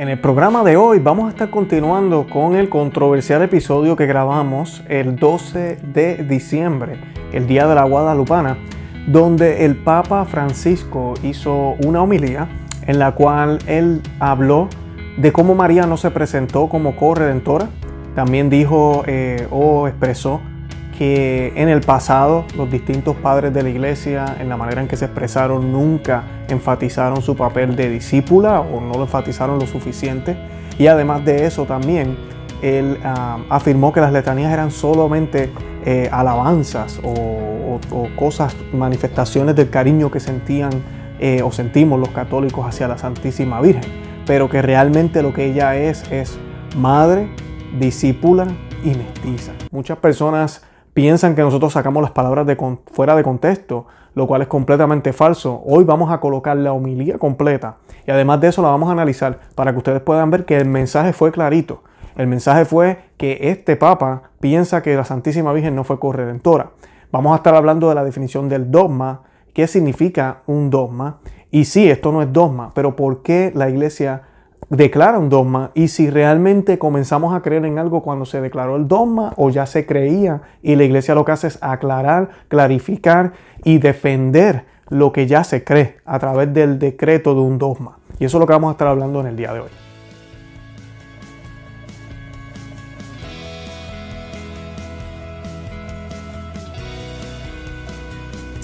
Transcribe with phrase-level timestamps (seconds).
[0.00, 4.82] En el programa de hoy vamos a estar continuando con el controversial episodio que grabamos
[4.88, 6.96] el 12 de diciembre,
[7.34, 8.56] el Día de la Guadalupana,
[9.06, 12.48] donde el Papa Francisco hizo una homilía
[12.86, 14.70] en la cual él habló
[15.18, 17.68] de cómo María no se presentó como corredentora.
[18.14, 20.40] También dijo eh, o expresó
[21.00, 24.98] que en el pasado los distintos padres de la iglesia, en la manera en que
[24.98, 30.36] se expresaron, nunca enfatizaron su papel de discípula o no lo enfatizaron lo suficiente.
[30.78, 32.18] Y además de eso también,
[32.60, 35.50] él ah, afirmó que las letanías eran solamente
[35.86, 37.80] eh, alabanzas o,
[38.14, 40.70] cosas, manifestaciones del cariño que sentían
[41.18, 43.90] eh, o sentimos los católicos hacia la Santísima Virgen,
[44.26, 46.38] pero que realmente lo que ella es es
[46.76, 47.30] madre,
[47.78, 48.48] discípula
[48.84, 49.52] y mestiza.
[49.70, 50.62] Muchas personas
[50.94, 52.46] piensan que nosotros sacamos las palabras
[52.92, 55.62] fuera de contexto, lo cual es completamente falso.
[55.64, 57.76] Hoy vamos a colocar la homilía completa
[58.06, 60.66] y además de eso la vamos a analizar para que ustedes puedan ver que el
[60.66, 61.82] mensaje fue clarito.
[62.16, 66.70] El mensaje fue que este Papa piensa que la Santísima Virgen no fue corredentora.
[67.12, 69.22] Vamos a estar hablando de la definición del dogma,
[69.54, 71.18] qué significa un dogma.
[71.50, 74.22] Y sí, esto no es dogma, pero ¿por qué la Iglesia
[74.68, 78.86] declara un dogma y si realmente comenzamos a creer en algo cuando se declaró el
[78.86, 83.32] dogma o ya se creía y la iglesia lo que hace es aclarar, clarificar
[83.64, 87.98] y defender lo que ya se cree a través del decreto de un dogma.
[88.18, 89.89] Y eso es lo que vamos a estar hablando en el día de hoy.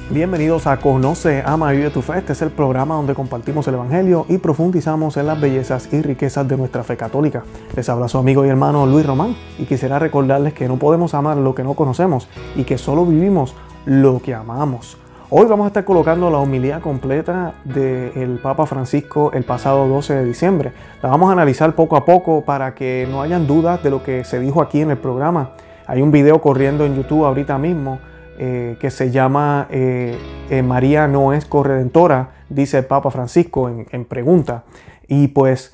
[0.08, 2.18] Bienvenidos a Conoce, Ama y Vive tu Fe.
[2.18, 6.46] Este es el programa donde compartimos el Evangelio y profundizamos en las bellezas y riquezas
[6.46, 7.42] de nuestra fe católica.
[7.74, 11.36] Les habla su amigo y hermano Luis Román y quisiera recordarles que no podemos amar
[11.38, 14.96] lo que no conocemos y que solo vivimos lo que amamos.
[15.28, 20.24] Hoy vamos a estar colocando la homilía completa del Papa Francisco el pasado 12 de
[20.24, 20.72] diciembre.
[21.02, 24.22] La vamos a analizar poco a poco para que no hayan dudas de lo que
[24.22, 25.50] se dijo aquí en el programa.
[25.84, 27.98] Hay un video corriendo en YouTube ahorita mismo
[28.38, 30.18] eh, que se llama eh,
[30.50, 34.64] eh, María no es corredentora, dice el Papa Francisco en, pregunta.
[35.08, 35.72] Y pues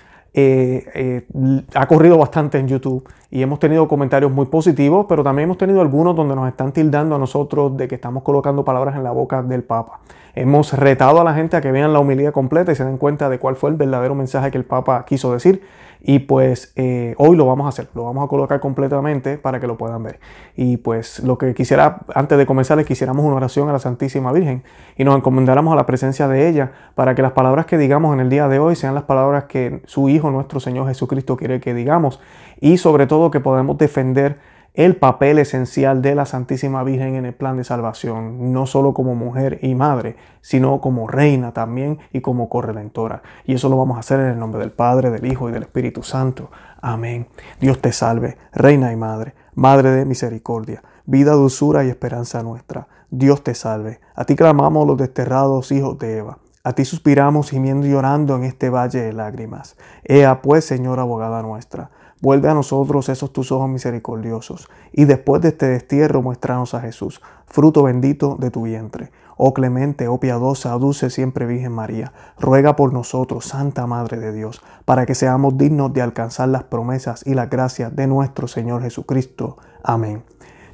[1.75, 5.81] ha corrido bastante en YouTube y hemos tenido comentarios muy positivos, pero también hemos tenido
[5.81, 9.43] algunos donde nos están tildando a nosotros de que estamos colocando palabras en la boca
[9.43, 10.01] del Papa.
[10.35, 13.29] Hemos retado a la gente a que vean la humildad completa y se den cuenta
[13.29, 15.63] de cuál fue el verdadero mensaje que el Papa quiso decir.
[16.05, 19.69] Y pues eh, hoy lo vamos a hacer, lo vamos a colocar completamente para que
[19.69, 20.19] lo puedan ver.
[20.57, 24.33] Y pues lo que quisiera, antes de comenzar, es quisiéramos una oración a la Santísima
[24.33, 24.65] Virgen
[24.97, 28.21] y nos encomendáramos a la presencia de ella para que las palabras que digamos en
[28.21, 31.73] el día de hoy sean las palabras que su Hijo, nuestro Señor Jesucristo, quiere que
[31.73, 32.21] digamos.
[32.61, 34.39] Y sobre todo que podamos defender
[34.75, 39.15] el papel esencial de la Santísima Virgen en el plan de salvación, no solo como
[39.15, 43.23] mujer y madre, sino como reina también y como corredentora.
[43.45, 45.65] Y eso lo vamos a hacer en el nombre del Padre, del Hijo y del
[45.65, 46.51] Espíritu Santo.
[46.81, 47.29] Amén.
[47.61, 52.89] Dios te salve, reina y madre, madre de misericordia, vida, dulzura y esperanza nuestra.
[53.11, 54.01] Dios te salve.
[54.15, 56.39] A ti clamamos los desterrados hijos de Eva.
[56.65, 59.77] A ti suspiramos gimiendo y llorando en este valle de lágrimas.
[60.05, 61.91] Ea pues, Señor abogada nuestra
[62.23, 67.21] Vuelve a nosotros esos tus ojos misericordiosos, y después de este destierro muéstranos a Jesús,
[67.47, 69.11] fruto bendito de tu vientre.
[69.37, 74.63] Oh clemente, oh piadosa, dulce siempre Virgen María, ruega por nosotros, Santa Madre de Dios,
[74.85, 79.57] para que seamos dignos de alcanzar las promesas y las gracias de nuestro Señor Jesucristo.
[79.83, 80.23] Amén.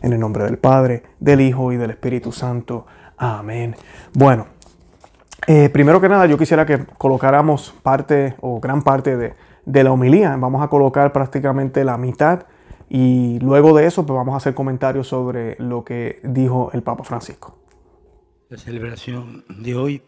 [0.03, 2.84] En el nombre del Padre, del Hijo y del Espíritu Santo.
[3.16, 3.75] Amén.
[4.12, 4.48] Bueno,
[5.47, 9.93] eh, primero que nada yo quisiera que colocáramos parte o gran parte de de la
[9.93, 10.34] homilía.
[10.37, 12.47] Vamos a colocar prácticamente la mitad
[12.89, 17.05] y luego de eso pues vamos a hacer comentarios sobre lo que dijo el Papa
[17.05, 17.59] Francisco.
[18.49, 20.03] La celebración de hoy,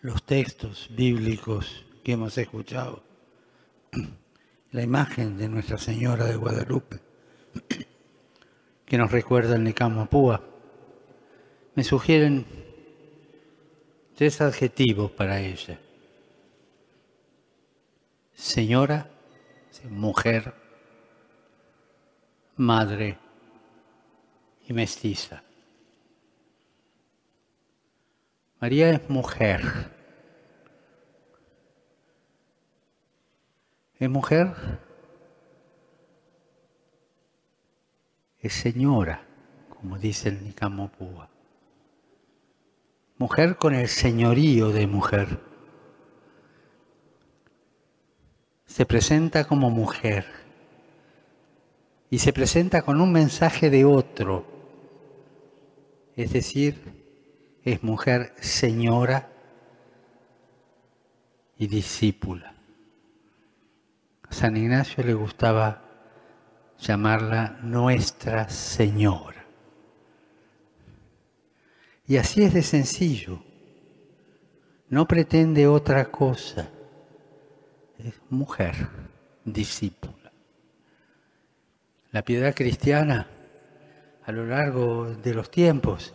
[0.00, 3.02] los textos bíblicos que hemos escuchado,
[4.72, 7.00] la imagen de Nuestra Señora de Guadalupe,
[8.86, 10.40] que nos recuerda el Nicamo Púa,
[11.74, 12.46] me sugieren
[14.16, 15.78] tres adjetivos para ella
[18.40, 19.10] señora,
[19.90, 20.54] mujer,
[22.56, 23.18] madre
[24.66, 25.42] y mestiza.
[28.58, 29.60] María es mujer.
[33.98, 34.54] Es mujer,
[38.38, 39.26] es señora,
[39.68, 41.28] como dice el Nicamopúa.
[43.18, 45.49] Mujer con el señorío de mujer.
[48.70, 50.24] Se presenta como mujer
[52.08, 54.46] y se presenta con un mensaje de otro,
[56.14, 56.80] es decir,
[57.64, 59.28] es mujer señora
[61.58, 62.54] y discípula.
[64.28, 65.82] A San Ignacio le gustaba
[66.78, 69.44] llamarla Nuestra Señora.
[72.06, 73.42] Y así es de sencillo.
[74.88, 76.70] No pretende otra cosa.
[78.04, 78.74] Es mujer,
[79.44, 80.32] discípula.
[82.12, 83.26] La piedad cristiana
[84.24, 86.14] a lo largo de los tiempos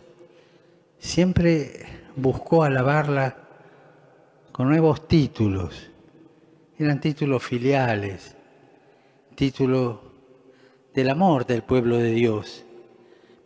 [0.98, 1.86] siempre
[2.16, 3.36] buscó alabarla
[4.50, 5.90] con nuevos títulos.
[6.76, 8.34] Eran títulos filiales,
[9.36, 10.00] títulos
[10.92, 12.64] del amor del pueblo de Dios,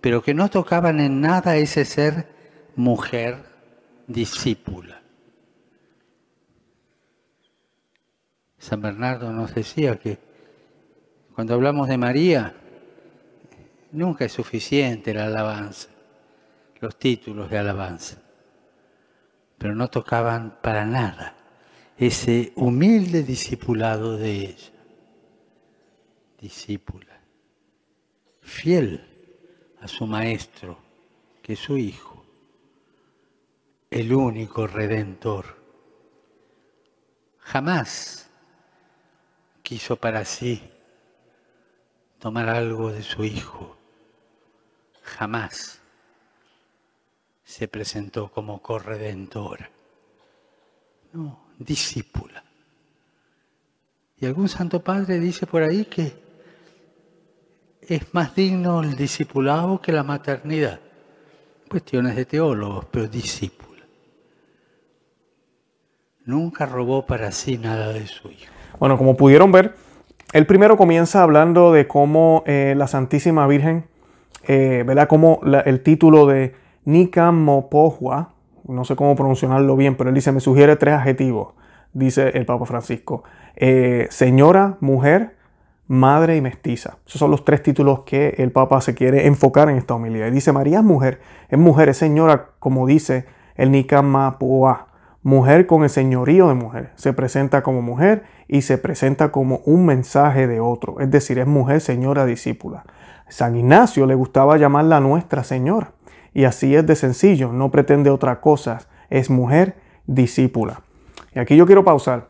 [0.01, 2.27] pero que no tocaban en nada ese ser
[2.75, 3.45] mujer
[4.07, 5.00] discípula.
[8.61, 10.21] San Bernardo nos decía que
[11.35, 12.55] cuando hablamos de María,
[13.91, 15.89] nunca es suficiente la alabanza,
[16.81, 18.21] los títulos de alabanza
[19.61, 21.37] pero no tocaban para nada
[21.99, 24.73] ese humilde discipulado de ella.
[26.41, 27.21] Discípula,
[28.41, 29.05] fiel
[29.83, 30.79] a su maestro,
[31.43, 32.25] que es su hijo,
[33.91, 35.63] el único redentor.
[37.41, 38.30] Jamás
[39.71, 40.61] quiso para sí
[42.19, 43.77] tomar algo de su hijo.
[45.01, 45.79] Jamás
[47.45, 49.71] se presentó como corredentora.
[51.13, 52.43] No, discípula.
[54.19, 56.21] Y algún santo padre dice por ahí que
[57.83, 60.81] es más digno el discipulado que la maternidad.
[61.69, 63.87] Cuestiones de teólogos, pero discípula.
[66.25, 68.60] Nunca robó para sí nada de su hijo.
[68.79, 69.75] Bueno, como pudieron ver,
[70.33, 73.85] el primero comienza hablando de cómo eh, la Santísima Virgen,
[74.47, 75.09] eh, ¿verdad?
[75.09, 78.31] Como el título de Nikamopohua,
[78.67, 81.55] no sé cómo pronunciarlo bien, pero él dice, me sugiere tres adjetivos,
[81.93, 83.25] dice el Papa Francisco.
[83.57, 85.37] Eh, señora, mujer,
[85.89, 86.99] madre y mestiza.
[87.07, 90.29] Esos son los tres títulos que el Papa se quiere enfocar en esta homilía.
[90.29, 93.27] Y dice, María es mujer, es mujer, es señora, como dice
[93.57, 94.87] el Nikamapoa,
[95.23, 96.93] mujer con el señorío de mujer.
[96.95, 98.23] Se presenta como mujer
[98.53, 100.99] y se presenta como un mensaje de otro.
[100.99, 102.83] Es decir, es mujer, señora, discípula.
[103.29, 105.93] San Ignacio le gustaba llamarla Nuestra Señora.
[106.35, 109.77] Y así es de sencillo, no pretende otra cosa, es mujer
[110.09, 110.81] discípula.
[111.33, 112.29] Y aquí yo quiero pausar.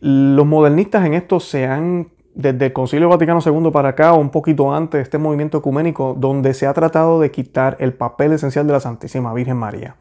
[0.00, 4.30] Los modernistas en esto se han, desde el Concilio Vaticano II para acá, o un
[4.30, 8.66] poquito antes, de este movimiento ecuménico, donde se ha tratado de quitar el papel esencial
[8.66, 9.96] de la Santísima Virgen María.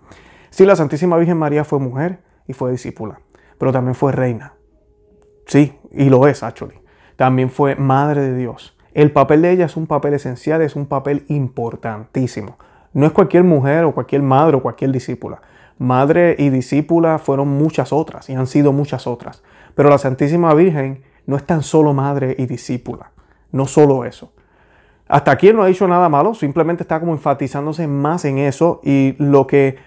[0.51, 3.19] Sí, la Santísima Virgen María fue mujer y fue discípula,
[3.57, 4.53] pero también fue reina.
[5.49, 6.79] Sí, y lo es, actually.
[7.15, 8.77] También fue madre de Dios.
[8.93, 12.57] El papel de ella es un papel esencial, es un papel importantísimo.
[12.93, 15.41] No es cualquier mujer o cualquier madre o cualquier discípula.
[15.79, 19.41] Madre y discípula fueron muchas otras y han sido muchas otras.
[19.73, 23.11] Pero la Santísima Virgen no es tan solo madre y discípula.
[23.51, 24.31] No solo eso.
[25.07, 29.15] Hasta aquí no ha dicho nada malo, simplemente está como enfatizándose más en eso y
[29.17, 29.77] lo que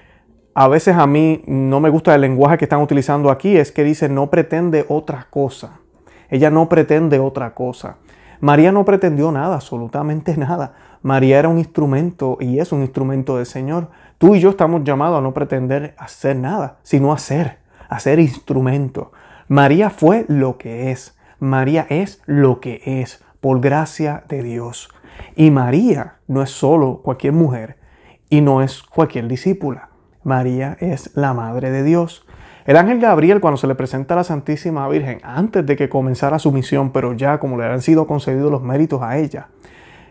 [0.55, 3.85] a veces a mí no me gusta el lenguaje que están utilizando aquí es que
[3.85, 5.81] dice no pretende otra cosa.
[6.29, 7.97] Ella no pretende otra cosa.
[8.41, 10.75] María no pretendió nada, absolutamente nada.
[11.03, 13.89] María era un instrumento y es un instrumento del Señor.
[14.19, 17.59] Tú y yo estamos llamados a no pretender hacer nada, sino hacer,
[17.89, 19.13] hacer instrumento.
[19.49, 21.17] María fue lo que es.
[21.39, 24.89] María es lo que es, por gracia de Dios.
[25.35, 27.79] Y María no es solo cualquier mujer
[28.29, 29.92] y no es cualquier discípula.
[30.25, 32.27] María es la Madre de Dios.
[32.65, 36.39] El ángel Gabriel, cuando se le presenta a la Santísima Virgen, antes de que comenzara
[36.39, 39.49] su misión, pero ya como le han sido concedidos los méritos a ella,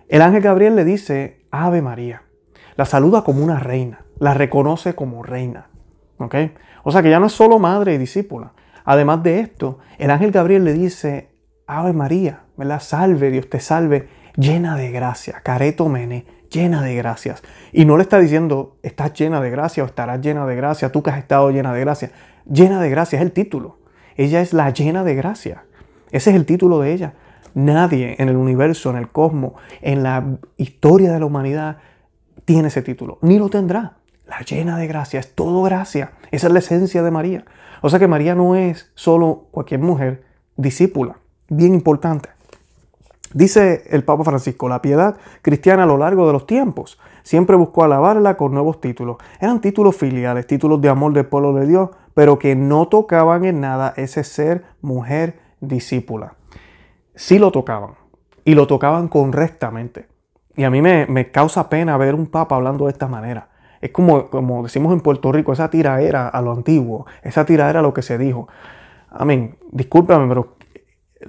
[0.10, 2.24] el ángel Gabriel le dice, Ave María.
[2.76, 5.70] La saluda como una reina, la reconoce como reina.
[6.18, 6.36] ¿Ok?
[6.84, 8.54] O sea que ya no es solo madre y discípula.
[8.84, 11.30] Además de esto, el ángel Gabriel le dice,
[11.68, 12.82] Ave María, ¿verdad?
[12.82, 17.42] Salve, Dios te salve, llena de gracia, careto mene, llena de gracias.
[17.72, 21.02] Y no le está diciendo, estás llena de gracia o estarás llena de gracia, tú
[21.02, 22.12] que has estado llena de gracia.
[22.46, 23.80] Llena de gracia es el título.
[24.16, 25.64] Ella es la llena de gracia.
[26.12, 27.14] Ese es el título de ella.
[27.54, 31.78] Nadie en el universo, en el cosmos, en la historia de la humanidad
[32.46, 33.98] tiene ese título, ni lo tendrá.
[34.28, 36.14] La llena de gracia, es todo gracia.
[36.32, 37.46] Esa es la esencia de María.
[37.82, 40.24] O sea que María no es solo cualquier mujer
[40.56, 41.18] discípula,
[41.50, 42.30] bien importante.
[43.34, 47.84] Dice el Papa Francisco, la piedad cristiana a lo largo de los tiempos siempre buscó
[47.84, 49.18] alabarla con nuevos títulos.
[49.40, 53.62] Eran títulos filiales, títulos de amor del pueblo de Dios, pero que no tocaban en
[53.62, 56.36] nada ese ser mujer discípula
[57.16, 57.92] sí lo tocaban
[58.46, 60.08] y lo tocaban correctamente.
[60.56, 63.50] Y a mí me, causa pena ver un papa hablando de esta manera.
[63.80, 67.84] Es como, como decimos en Puerto Rico, esa tiraera a lo antiguo, esa tiraera a
[67.84, 68.48] lo que se dijo.
[69.10, 69.58] Amén.
[69.72, 70.56] Discúlpame, pero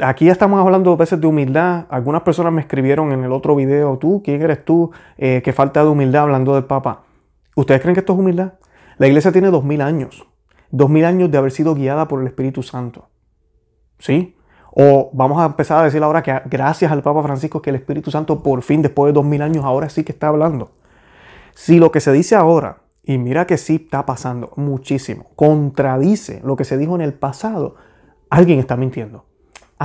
[0.00, 1.86] aquí ya estamos hablando a veces de humildad.
[1.90, 4.90] Algunas personas me escribieron en el otro video, tú, ¿quién eres tú?
[5.18, 7.02] Eh, que falta de humildad hablando del Papa.
[7.54, 8.54] ¿Ustedes creen que esto es humildad?
[8.98, 10.26] La iglesia tiene dos mil años.
[10.70, 13.08] Dos mil años de haber sido guiada por el Espíritu Santo.
[13.98, 14.36] ¿Sí?
[14.70, 18.10] O vamos a empezar a decir ahora que gracias al Papa Francisco que el Espíritu
[18.10, 20.70] Santo por fin, después de dos mil años, ahora sí que está hablando.
[21.54, 26.56] Si lo que se dice ahora, y mira que sí está pasando muchísimo, contradice lo
[26.56, 27.74] que se dijo en el pasado,
[28.30, 29.26] alguien está mintiendo.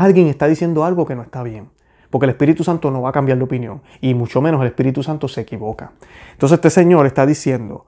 [0.04, 1.70] Alguien está diciendo algo que no está bien.
[2.10, 3.82] Porque el Espíritu Santo no va a cambiar de opinión.
[4.02, 5.92] Y mucho menos el Espíritu Santo se equivoca.
[6.32, 7.86] Entonces este Señor está diciendo,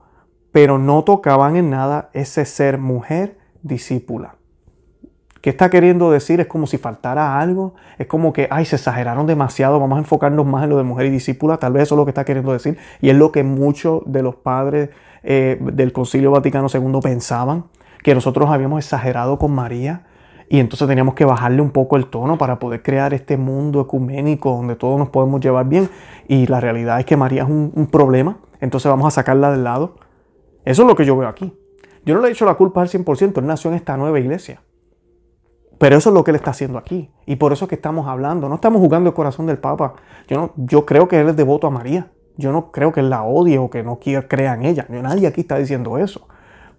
[0.52, 4.36] pero no tocaban en nada ese ser mujer discípula.
[5.40, 6.38] ¿Qué está queriendo decir?
[6.40, 7.74] Es como si faltara algo.
[7.98, 9.80] Es como que, ay, se exageraron demasiado.
[9.80, 11.56] Vamos a enfocarnos más en lo de mujer y discípula.
[11.56, 12.76] Tal vez eso es lo que está queriendo decir.
[13.00, 14.90] Y es lo que muchos de los padres
[15.22, 17.64] eh, del Concilio Vaticano II pensaban.
[18.02, 20.02] Que nosotros habíamos exagerado con María.
[20.52, 24.50] Y entonces teníamos que bajarle un poco el tono para poder crear este mundo ecuménico
[24.50, 25.88] donde todos nos podemos llevar bien.
[26.26, 28.38] Y la realidad es que María es un, problema.
[28.60, 29.94] Entonces vamos a sacarla del lado.
[30.64, 31.56] Eso es lo que yo veo aquí.
[32.04, 33.38] Yo no le he hecho la culpa al 100%.
[33.38, 34.60] Él nació en esta nueva iglesia.
[35.78, 37.12] Pero eso es lo que él está haciendo aquí.
[37.26, 38.48] Y por eso es que estamos hablando.
[38.48, 39.94] No estamos jugando el corazón del Papa.
[40.26, 42.10] Yo, no, yo creo que él es devoto a María.
[42.36, 44.84] Yo no creo que él la odie o que no crea en ella.
[44.88, 46.26] Nadie aquí está diciendo eso.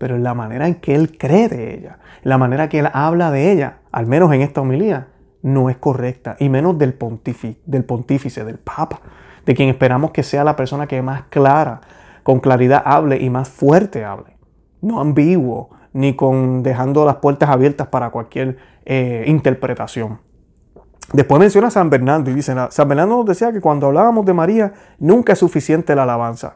[0.02, 3.30] Pero en la manera en que él cree de ella, la manera que él habla
[3.30, 5.10] de ella, al menos en esta homilía,
[5.44, 6.38] no es correcta.
[6.40, 9.00] Y menos del, pontífice, del pontífice, del Papa,
[9.46, 11.82] de quien esperamos que sea la persona que más clara,
[12.24, 14.36] con claridad hable y más fuerte hable.
[14.82, 20.18] No ambiguo, ni con dejando las puertas abiertas para cualquier eh, interpretación.
[21.14, 24.34] Después menciona a San Bernardo y dice, San Bernardo nos decía que cuando hablábamos de
[24.34, 26.56] María nunca es suficiente la alabanza.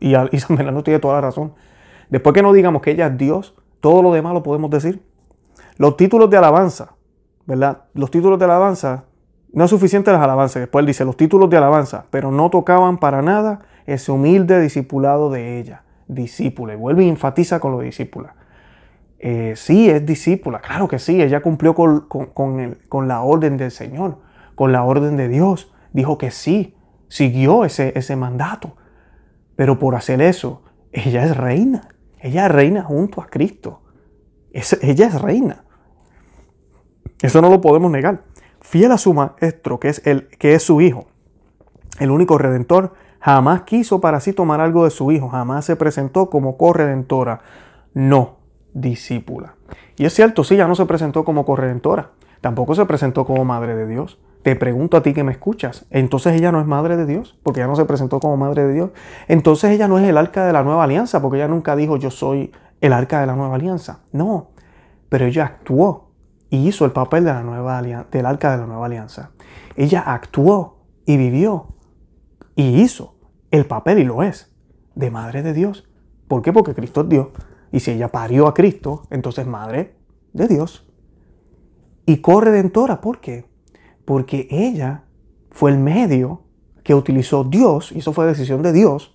[0.00, 1.52] Y, y San Bernardo tiene toda la razón.
[2.10, 5.02] Después que no digamos que ella es Dios, todo lo demás lo podemos decir.
[5.76, 6.94] Los títulos de alabanza,
[7.46, 7.84] ¿verdad?
[7.94, 9.04] Los títulos de alabanza,
[9.52, 10.60] no es suficiente las alabanzas.
[10.60, 15.30] Después él dice los títulos de alabanza, pero no tocaban para nada ese humilde discipulado
[15.30, 15.82] de ella.
[16.08, 16.74] Discípula.
[16.74, 18.32] Y vuelve y enfatiza con los discípulos.
[19.18, 24.18] Eh, sí, es discípula, claro que sí, ella cumplió con, la orden del Señor,
[24.54, 25.72] con la orden de Dios.
[25.92, 26.76] Dijo que sí,
[27.08, 28.76] siguió ese, ese mandato.
[29.56, 31.88] Pero por hacer eso, ella es reina.
[32.20, 33.82] Ella reina junto a Cristo.
[34.52, 35.64] ella es reina.
[37.22, 38.22] Eso no lo podemos negar.
[38.60, 41.06] Fiel a su maestro, que es, el, que es su hijo,
[42.00, 46.30] el único redentor, jamás quiso para sí tomar algo de su hijo, jamás se presentó
[46.30, 47.40] como corredentora.
[47.94, 48.36] No,
[48.74, 49.54] discípula.
[49.96, 53.76] Y es cierto, sí, ya no se presentó como corredentora, tampoco se presentó como madre
[53.76, 54.18] de Dios.
[54.46, 57.58] Te pregunto a ti que me escuchas, entonces ella no es madre de Dios, porque
[57.58, 58.90] ya no se presentó como madre de Dios.
[59.26, 62.12] Entonces ella no es el arca de la nueva alianza, porque ella nunca dijo yo
[62.12, 64.04] soy el arca de la nueva alianza.
[64.12, 64.52] No,
[65.08, 66.12] pero ella actuó
[66.48, 69.32] y hizo el papel de la nueva del arca de la nueva alianza.
[69.74, 71.74] Ella actuó y vivió
[72.54, 73.16] y hizo
[73.50, 74.54] el papel, y lo es,
[74.94, 75.88] de madre de Dios.
[76.28, 76.52] ¿Por qué?
[76.52, 77.26] Porque Cristo es Dios.
[77.72, 79.96] Y si ella parió a Cristo, entonces madre
[80.34, 80.88] de Dios.
[82.06, 83.55] Y corredentora, ¿por qué?
[84.06, 85.04] Porque ella
[85.50, 86.44] fue el medio
[86.82, 89.14] que utilizó Dios, y eso fue decisión de Dios,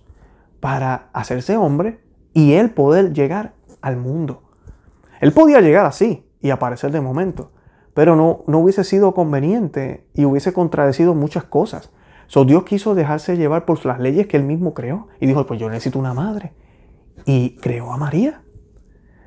[0.60, 1.98] para hacerse hombre
[2.32, 4.44] y él poder llegar al mundo.
[5.20, 7.50] Él podía llegar así y aparecer de momento,
[7.94, 11.90] pero no, no hubiese sido conveniente y hubiese contradecido muchas cosas.
[12.28, 15.58] So, Dios quiso dejarse llevar por las leyes que él mismo creó y dijo, pues
[15.58, 16.52] yo necesito una madre
[17.24, 18.42] y creó a María.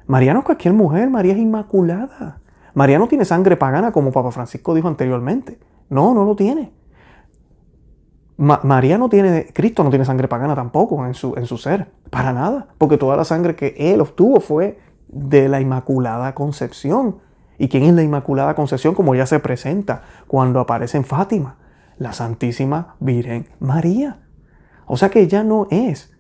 [0.08, 2.42] María no es cualquier mujer, María es inmaculada.
[2.76, 5.58] María no tiene sangre pagana como Papa Francisco dijo anteriormente.
[5.90, 6.72] No, no lo tiene.
[8.38, 12.34] María no tiene, Cristo no tiene sangre pagana tampoco en su, en su ser, para
[12.34, 14.78] nada, porque toda la sangre que él obtuvo fue
[15.08, 17.20] de la Inmaculada Concepción.
[17.58, 18.94] ¿Y quién es la Inmaculada Concepción?
[18.94, 21.56] Como ella se presenta cuando aparece en Fátima,
[21.98, 24.20] la Santísima Virgen María.
[24.86, 26.15] O sea que ella no es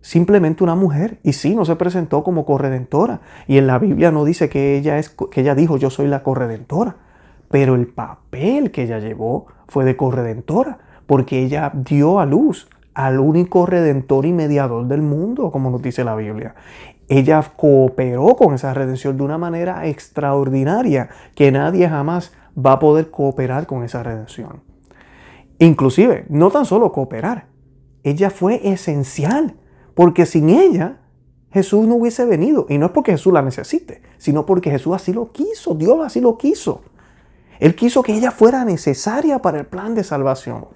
[0.00, 1.18] simplemente una mujer.
[1.22, 3.20] Y sí, no se presentó como corredentora.
[3.46, 6.22] Y en la Biblia no dice que ella, es, que ella dijo yo soy la
[6.22, 6.96] corredentora.
[7.50, 13.18] Pero el papel que ella llevó fue de corredentora, porque ella dio a luz al
[13.18, 16.54] único redentor y mediador del mundo, como nos dice la Biblia.
[17.08, 23.10] Ella cooperó con esa redención de una manera extraordinaria que nadie jamás va a poder
[23.10, 24.62] cooperar con esa redención.
[25.58, 27.46] Inclusive, no tan solo cooperar,
[28.02, 29.56] ella fue esencial
[29.94, 30.98] porque sin ella,
[31.52, 32.66] Jesús no hubiese venido.
[32.68, 36.20] Y no es porque Jesús la necesite, sino porque Jesús así lo quiso, Dios así
[36.20, 36.82] lo quiso.
[37.58, 40.66] Él quiso que ella fuera necesaria para el plan de salvación.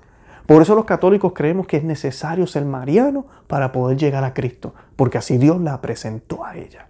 [0.46, 4.74] Por eso los católicos creemos que es necesario ser mariano para poder llegar a Cristo,
[4.94, 6.88] porque así Dios la presentó a ella.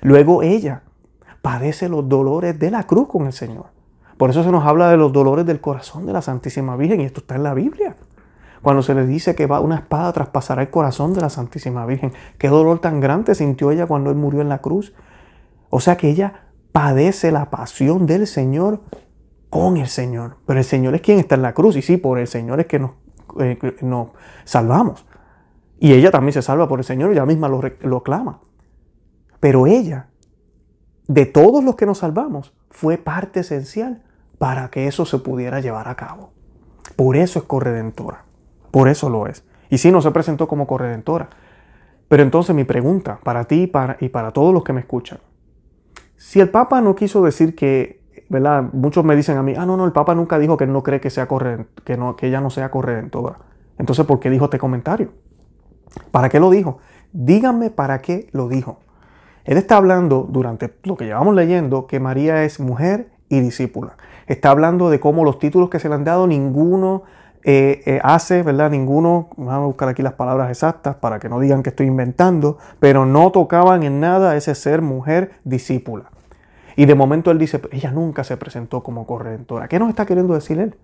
[0.00, 0.82] Luego ella
[1.40, 3.66] padece los dolores de la cruz con el Señor.
[4.16, 7.04] Por eso se nos habla de los dolores del corazón de la Santísima Virgen y
[7.04, 7.94] esto está en la Biblia.
[8.62, 12.12] Cuando se le dice que va una espada traspasará el corazón de la Santísima Virgen.
[12.38, 14.94] Qué dolor tan grande sintió ella cuando él murió en la cruz.
[15.70, 18.80] O sea que ella padece la pasión del Señor
[19.50, 20.36] con el Señor.
[20.46, 22.66] Pero el Señor es quien está en la cruz y sí, por el Señor es
[22.66, 22.92] que nos,
[23.40, 23.58] eh,
[24.44, 25.06] salvamos.
[25.80, 28.40] Y ella también se salva por el Señor, ella misma lo, lo clama.
[29.40, 30.08] Pero ella,
[31.06, 34.02] de todos los que nos salvamos, fue parte esencial
[34.38, 36.32] para que eso se pudiera llevar a cabo.
[36.96, 38.24] Por eso es corredentora.
[38.70, 39.44] Por eso lo es.
[39.70, 41.28] Y sí, no se presentó como corredentora.
[42.08, 45.18] Pero entonces mi pregunta para ti y para, y para todos los que me escuchan.
[46.16, 48.64] Si el Papa no quiso decir que, ¿verdad?
[48.72, 51.00] Muchos me dicen a mí, ah, no, no, el Papa nunca dijo que no cree
[51.00, 51.28] que, sea
[51.84, 53.38] que, no, que ella no sea corredentora.
[53.78, 55.12] Entonces, ¿por qué dijo este comentario?
[56.10, 56.78] ¿Para qué lo dijo?
[57.12, 58.80] Díganme para qué lo dijo.
[59.44, 63.96] Él está hablando, durante lo que llevamos leyendo, que María es mujer y discípula.
[64.26, 67.04] Está hablando de cómo los títulos que se le han dado, ninguno
[67.44, 68.70] eh, eh, hace, ¿verdad?
[68.70, 72.58] Ninguno, vamos a buscar aquí las palabras exactas para que no digan que estoy inventando,
[72.80, 76.10] pero no tocaban en nada ese ser mujer discípula.
[76.76, 79.68] Y de momento él dice, ella nunca se presentó como corredentora.
[79.68, 80.76] ¿Qué nos está queriendo decir él?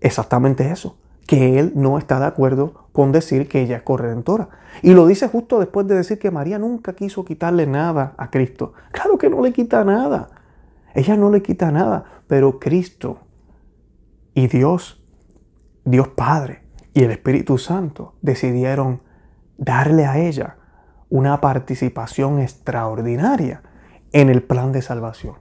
[0.00, 4.48] Exactamente eso que él no está de acuerdo con decir que ella es corredentora.
[4.82, 8.72] Y lo dice justo después de decir que María nunca quiso quitarle nada a Cristo.
[8.92, 10.28] Claro que no le quita nada.
[10.94, 13.18] Ella no le quita nada, pero Cristo
[14.34, 15.02] y Dios,
[15.86, 19.00] Dios Padre y el Espíritu Santo decidieron
[19.56, 20.58] darle a ella
[21.08, 23.62] una participación extraordinaria
[24.12, 25.36] en el plan de salvación.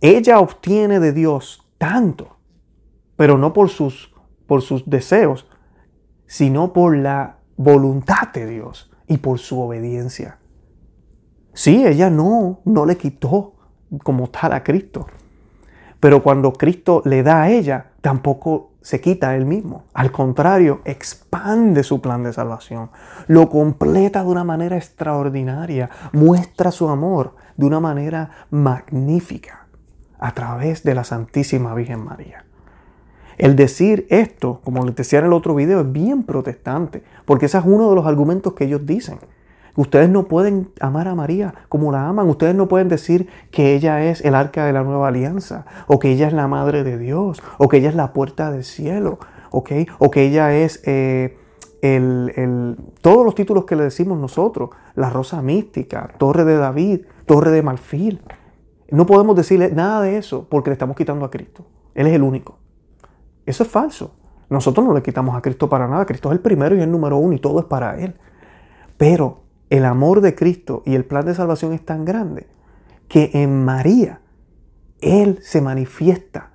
[0.00, 2.36] Ella obtiene de Dios tanto,
[3.16, 4.14] pero no por sus
[4.46, 5.48] por sus deseos,
[6.26, 10.38] sino por la voluntad de Dios y por su obediencia.
[11.52, 13.54] Sí, ella no, no le quitó
[14.02, 15.06] como tal a Cristo.
[16.00, 19.82] Pero cuando Cristo le da a ella, tampoco se quita él mismo.
[19.94, 22.90] Al contrario, expande su plan de salvación.
[23.26, 25.90] Lo completa de una manera extraordinaria.
[26.12, 29.66] Muestra su amor de una manera magnífica
[30.20, 32.44] a través de la Santísima Virgen María.
[33.38, 37.58] El decir esto, como les decía en el otro video, es bien protestante, porque ese
[37.58, 39.18] es uno de los argumentos que ellos dicen.
[39.76, 42.28] Ustedes no pueden amar a María como la aman.
[42.28, 46.10] Ustedes no pueden decir que ella es el arca de la nueva alianza, o que
[46.10, 49.18] ella es la madre de Dios, o que ella es la puerta del cielo,
[49.50, 49.86] o que
[50.22, 51.36] ella es eh,
[51.82, 57.50] el, todos los títulos que le decimos nosotros, la rosa mística, torre de David, torre
[57.50, 58.22] de marfil.
[58.90, 61.66] No podemos decirle nada de eso porque le estamos quitando a Cristo.
[61.94, 62.58] Él es el único.
[63.44, 64.14] Eso es falso.
[64.48, 66.06] Nosotros no le quitamos a Cristo para nada.
[66.06, 68.14] Cristo es el primero y el número uno y todo es para Él.
[68.96, 72.46] Pero el amor de Cristo y el plan de salvación es tan grande
[73.08, 74.20] que en María
[75.00, 76.50] Él se manifiesta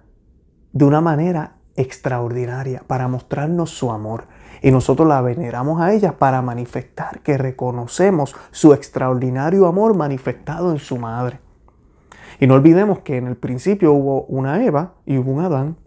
[0.73, 4.25] de una manera extraordinaria para mostrarnos su amor.
[4.61, 10.79] Y nosotros la veneramos a ella para manifestar que reconocemos su extraordinario amor manifestado en
[10.79, 11.39] su madre.
[12.39, 15.77] Y no olvidemos que en el principio hubo una Eva y hubo un Adán.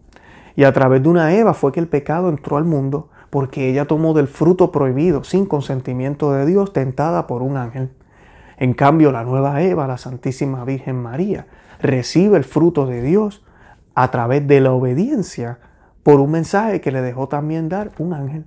[0.55, 3.83] Y a través de una Eva fue que el pecado entró al mundo porque ella
[3.83, 7.89] tomó del fruto prohibido sin consentimiento de Dios, tentada por un ángel.
[8.55, 11.45] En cambio, la nueva Eva, la Santísima Virgen María,
[11.81, 13.43] recibe el fruto de Dios
[13.93, 15.59] a través de la obediencia
[16.01, 18.45] por un mensaje que le dejó también dar un ángel.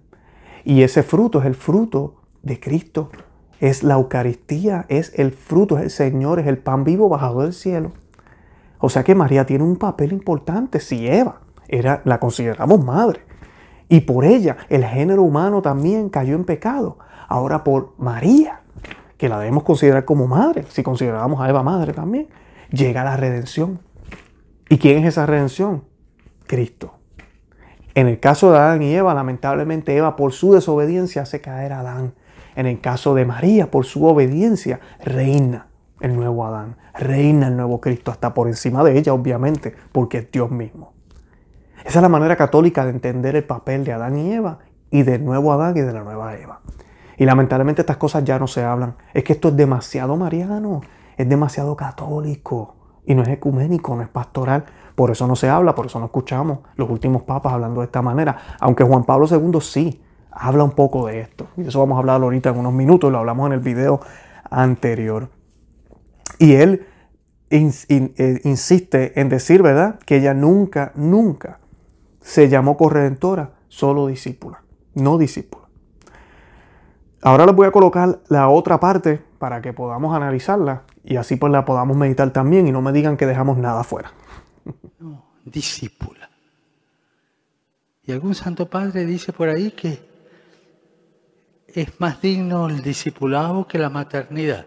[0.64, 3.10] Y ese fruto es el fruto de Cristo.
[3.60, 7.52] Es la Eucaristía, es el fruto, es el Señor, es el pan vivo bajado del
[7.52, 7.92] cielo.
[8.78, 13.27] O sea que María tiene un papel importante si Eva era, la consideramos madre.
[13.88, 16.98] Y por ella el género humano también cayó en pecado.
[17.28, 18.60] Ahora por María,
[19.16, 22.28] que la debemos considerar como madre, si consideramos a Eva madre también,
[22.70, 23.80] llega la redención.
[24.68, 25.84] ¿Y quién es esa redención?
[26.46, 26.94] Cristo.
[27.94, 31.80] En el caso de Adán y Eva, lamentablemente Eva por su desobediencia hace caer a
[31.80, 32.14] Adán.
[32.54, 35.68] En el caso de María, por su obediencia, reina
[36.00, 40.30] el nuevo Adán, reina el nuevo Cristo, hasta por encima de ella, obviamente, porque es
[40.30, 40.92] Dios mismo.
[41.88, 44.58] Esa es la manera católica de entender el papel de Adán y Eva
[44.90, 46.60] y del nuevo Adán y de la nueva Eva.
[47.16, 48.96] Y lamentablemente estas cosas ya no se hablan.
[49.14, 50.82] Es que esto es demasiado mariano,
[51.16, 52.74] es demasiado católico
[53.06, 54.66] y no es ecuménico, no es pastoral.
[54.94, 58.02] Por eso no se habla, por eso no escuchamos los últimos papas hablando de esta
[58.02, 58.36] manera.
[58.60, 61.46] Aunque Juan Pablo II sí habla un poco de esto.
[61.56, 64.00] Y eso vamos a hablar ahorita en unos minutos, lo hablamos en el video
[64.50, 65.30] anterior.
[66.38, 66.86] Y él
[67.48, 69.98] eh, insiste en decir, ¿verdad?
[70.04, 71.60] Que ella nunca, nunca
[72.28, 74.62] se llamó corredentora, solo discípula,
[74.92, 75.66] no discípula.
[77.22, 81.50] Ahora les voy a colocar la otra parte para que podamos analizarla y así pues
[81.50, 84.12] la podamos meditar también y no me digan que dejamos nada fuera.
[84.98, 86.28] No, discípula.
[88.04, 90.06] Y algún santo padre dice por ahí que
[91.66, 94.66] es más digno el discipulado que la maternidad.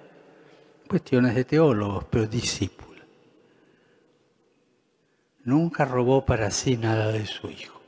[0.89, 2.90] Cuestiones de teólogos, pero discípula.
[5.43, 7.81] Nunca robó para sí nada de su hijo.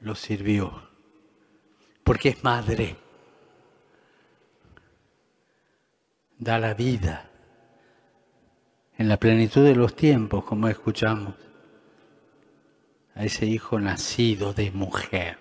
[0.00, 0.88] Lo sirvió.
[2.04, 2.96] Porque es madre.
[6.38, 7.30] da la vida
[8.98, 11.34] en la plenitud de los tiempos, como escuchamos,
[13.14, 15.38] a ese hijo nacido de mujer.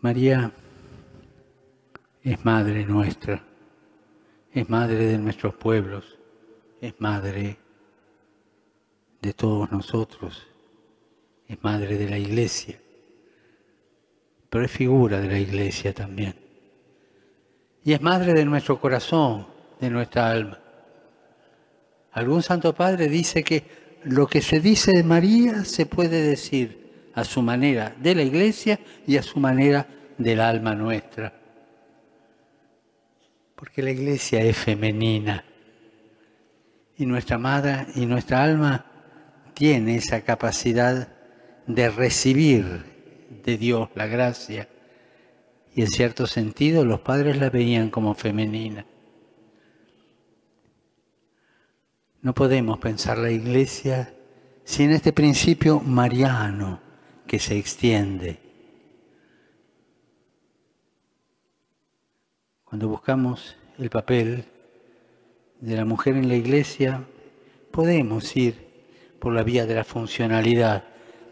[0.00, 0.52] María
[2.22, 3.42] es madre nuestra,
[4.52, 6.18] es madre de nuestros pueblos,
[6.82, 7.56] es madre
[9.22, 10.46] de todos nosotros,
[11.48, 12.78] es madre de la iglesia,
[14.50, 16.42] pero es figura de la iglesia también
[17.84, 19.46] y es madre de nuestro corazón,
[19.80, 20.58] de nuestra alma.
[22.12, 23.64] Algún santo padre dice que
[24.04, 28.78] lo que se dice de María se puede decir a su manera de la iglesia
[29.06, 29.86] y a su manera
[30.18, 31.32] del alma nuestra.
[33.54, 35.44] Porque la iglesia es femenina
[36.96, 38.86] y nuestra madre y nuestra alma
[39.54, 41.08] tiene esa capacidad
[41.66, 42.84] de recibir
[43.44, 44.68] de Dios la gracia
[45.74, 48.86] y en cierto sentido los padres la veían como femenina.
[52.20, 54.14] No podemos pensar la iglesia
[54.64, 56.80] sin este principio mariano
[57.26, 58.38] que se extiende.
[62.64, 64.44] Cuando buscamos el papel
[65.62, 67.04] de la mujer en la iglesia,
[67.70, 68.66] podemos ir
[69.20, 70.82] por la vía de la funcionalidad,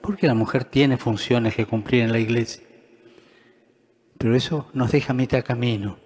[0.01, 2.63] porque la mujer tiene funciones que cumplir en la iglesia.
[4.17, 5.99] Pero eso nos deja mitad camino.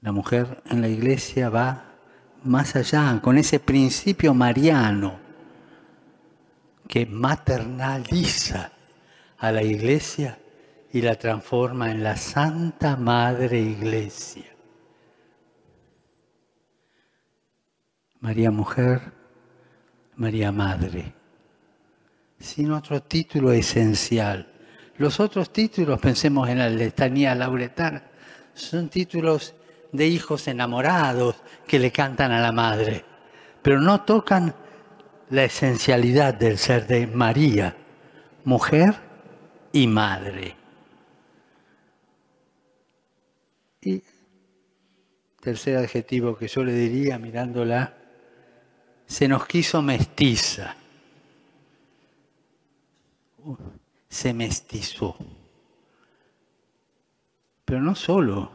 [0.00, 1.84] La mujer en la iglesia va
[2.44, 5.18] más allá, con ese principio mariano
[6.88, 8.72] que maternaliza
[9.36, 10.38] a la iglesia
[10.92, 14.54] y la transforma en la Santa Madre Iglesia.
[18.20, 19.12] María Mujer,
[20.16, 21.18] María Madre
[22.38, 24.46] sin otro título esencial.
[24.96, 28.02] Los otros títulos, pensemos en la letanía lauretana,
[28.54, 29.54] son títulos
[29.92, 33.04] de hijos enamorados que le cantan a la madre,
[33.62, 34.54] pero no tocan
[35.30, 37.76] la esencialidad del ser de María,
[38.44, 38.94] mujer
[39.72, 40.57] y madre.
[43.80, 44.02] Y
[45.40, 47.94] tercer adjetivo que yo le diría mirándola,
[49.06, 50.76] se nos quiso mestiza
[54.08, 55.16] se mestizó.
[57.64, 58.50] Pero no solo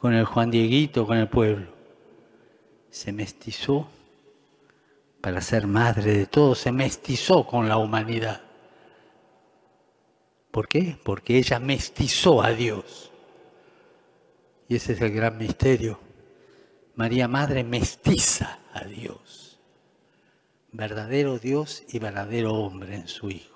[0.00, 1.66] con el Juan Dieguito, con el pueblo.
[2.90, 3.88] Se mestizó
[5.20, 8.42] para ser madre de todos, se mestizó con la humanidad.
[10.50, 10.96] ¿Por qué?
[11.02, 13.10] Porque ella mestizó a Dios.
[14.68, 15.98] Y ese es el gran misterio.
[16.96, 19.58] María Madre mestiza a Dios.
[20.72, 23.54] Verdadero Dios y verdadero hombre en su Hijo.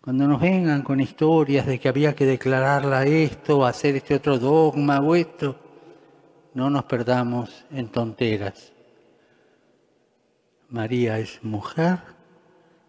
[0.00, 5.00] Cuando nos vengan con historias de que había que declararla esto, hacer este otro dogma
[5.00, 5.56] o esto,
[6.54, 8.72] no nos perdamos en tonteras.
[10.68, 12.00] María es mujer,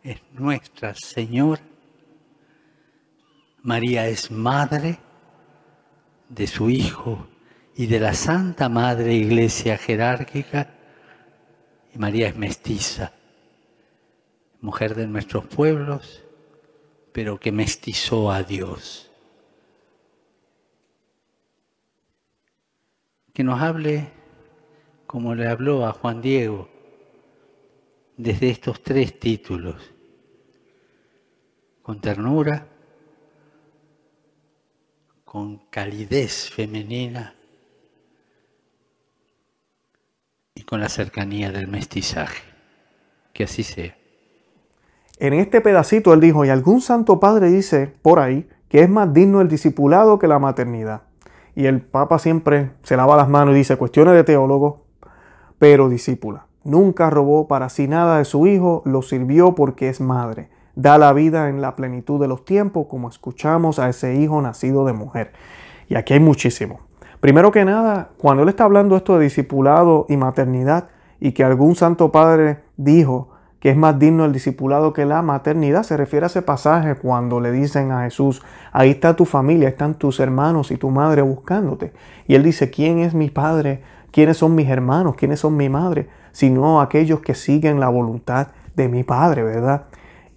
[0.02, 1.62] es nuestra Señora.
[3.64, 5.00] María es madre
[6.30, 7.28] de su Hijo
[7.76, 10.70] y de la Santa Madre Iglesia jerárquica.
[11.94, 13.14] Y María es mestiza,
[14.62, 16.24] mujer de nuestros pueblos
[17.14, 19.10] pero que mestizó a Dios.
[23.34, 24.12] Que nos hable
[25.06, 26.68] como le habló a Juan Diego
[28.18, 29.76] desde estos tres títulos,
[31.84, 32.68] con ternura,
[35.34, 37.34] con calidez femenina
[40.54, 42.44] y con la cercanía del mestizaje.
[43.34, 43.98] Que así sea.
[45.18, 49.12] En este pedacito él dijo, y algún santo padre dice por ahí que es más
[49.12, 51.02] digno el discipulado que la maternidad.
[51.56, 54.86] Y el Papa siempre se lava las manos y dice cuestiones de teólogo,
[55.58, 56.46] pero discípula.
[56.64, 60.52] Nunca robó para sí nada de su hijo, lo sirvió porque es madre.
[60.76, 64.86] Da la vida en la plenitud de los tiempos, como escuchamos a ese hijo nacido
[64.86, 65.32] de mujer.
[65.88, 66.82] Y aquí hay muchísimo.
[67.20, 71.76] Primero que nada, cuando él está hablando esto de discipulado y maternidad, y que algún
[71.76, 73.30] santo padre dijo
[73.64, 75.84] que es más digno el discipulado que la maternidad.
[75.84, 79.94] Se refiere a ese pasaje cuando le dicen a Jesús, ahí está tu familia, están
[79.94, 81.94] tus hermanos y tu madre buscándote.
[82.28, 83.82] Y él dice, ¿quién es mi padre?
[84.12, 85.16] ¿Quiénes son mis hermanos?
[85.16, 86.10] ¿Quiénes son mi madre?
[86.34, 89.86] Sino aquellos que siguen la voluntad de mi Padre, ¿verdad?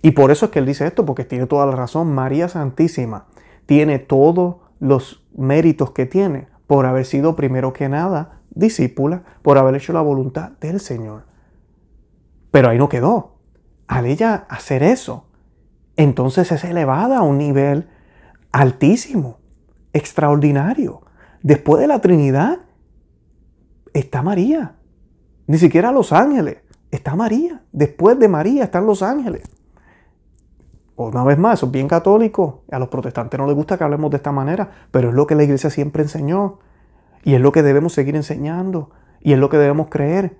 [0.06, 2.14] Y por eso es que él dice esto, porque tiene toda la razón.
[2.14, 3.26] María Santísima
[3.66, 9.74] tiene todos los méritos que tiene por haber sido primero que nada discípula, por haber
[9.74, 11.24] hecho la voluntad del Señor.
[12.52, 13.38] Pero ahí no quedó.
[13.88, 15.26] Al ella hacer eso,
[15.96, 17.88] entonces es elevada a un nivel
[18.52, 19.38] altísimo,
[19.92, 21.02] extraordinario.
[21.42, 22.58] Después de la Trinidad
[23.92, 24.76] está María.
[25.48, 26.58] Ni siquiera los ángeles.
[26.92, 27.64] Está María.
[27.72, 29.42] Después de María están los ángeles.
[30.96, 32.64] Una vez más, eso es bien católico.
[32.70, 35.34] A los protestantes no les gusta que hablemos de esta manera, pero es lo que
[35.34, 36.58] la iglesia siempre enseñó.
[37.22, 38.90] Y es lo que debemos seguir enseñando.
[39.20, 40.38] Y es lo que debemos creer.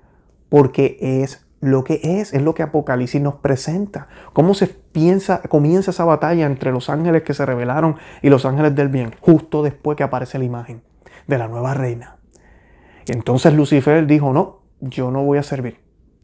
[0.49, 4.09] Porque es lo que es, es lo que Apocalipsis nos presenta.
[4.33, 8.75] Cómo se piensa, comienza esa batalla entre los ángeles que se rebelaron y los ángeles
[8.75, 10.83] del bien, justo después que aparece la imagen
[11.27, 12.17] de la nueva reina.
[13.07, 15.81] Y entonces Lucifer dijo, no, yo no voy a servir,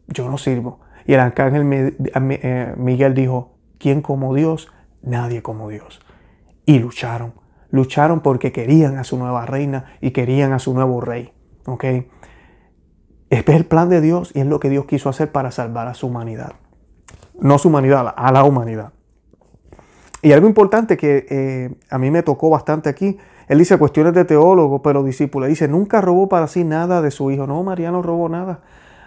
[0.07, 0.79] yo no sirvo.
[1.05, 3.52] Y el arcángel eh, Miguel dijo,
[3.83, 4.71] ¿quién como Dios?
[5.01, 5.99] Nadie como Dios.
[6.65, 7.33] Y lucharon,
[7.69, 11.33] lucharon porque querían a su nueva reina y querían a su nuevo rey.
[11.65, 11.83] ¿ok?,
[13.29, 15.95] es el plan de Dios y es lo que Dios quiso hacer para salvar a
[15.95, 16.53] su humanidad.
[17.37, 18.93] No su humanidad, a la humanidad.
[20.21, 23.17] Y algo importante que eh, a mí me tocó bastante aquí,
[23.49, 25.47] él dice cuestiones de teólogo, pero discípulo.
[25.47, 27.47] Dice, nunca robó para sí nada de su hijo.
[27.47, 28.61] No, María no robó nada.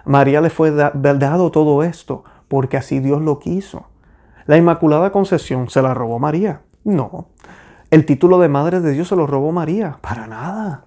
[0.05, 3.87] María le fue dado todo esto porque así Dios lo quiso.
[4.47, 6.63] La Inmaculada Concepción se la robó María.
[6.85, 7.29] No.
[7.91, 9.99] El título de Madre de Dios se lo robó María.
[10.01, 10.85] Para nada.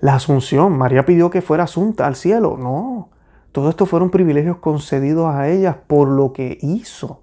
[0.00, 2.58] La asunción, María pidió que fuera asunta al cielo.
[2.58, 3.08] No,
[3.52, 7.22] todo esto fueron privilegios concedidos a ella por lo que hizo,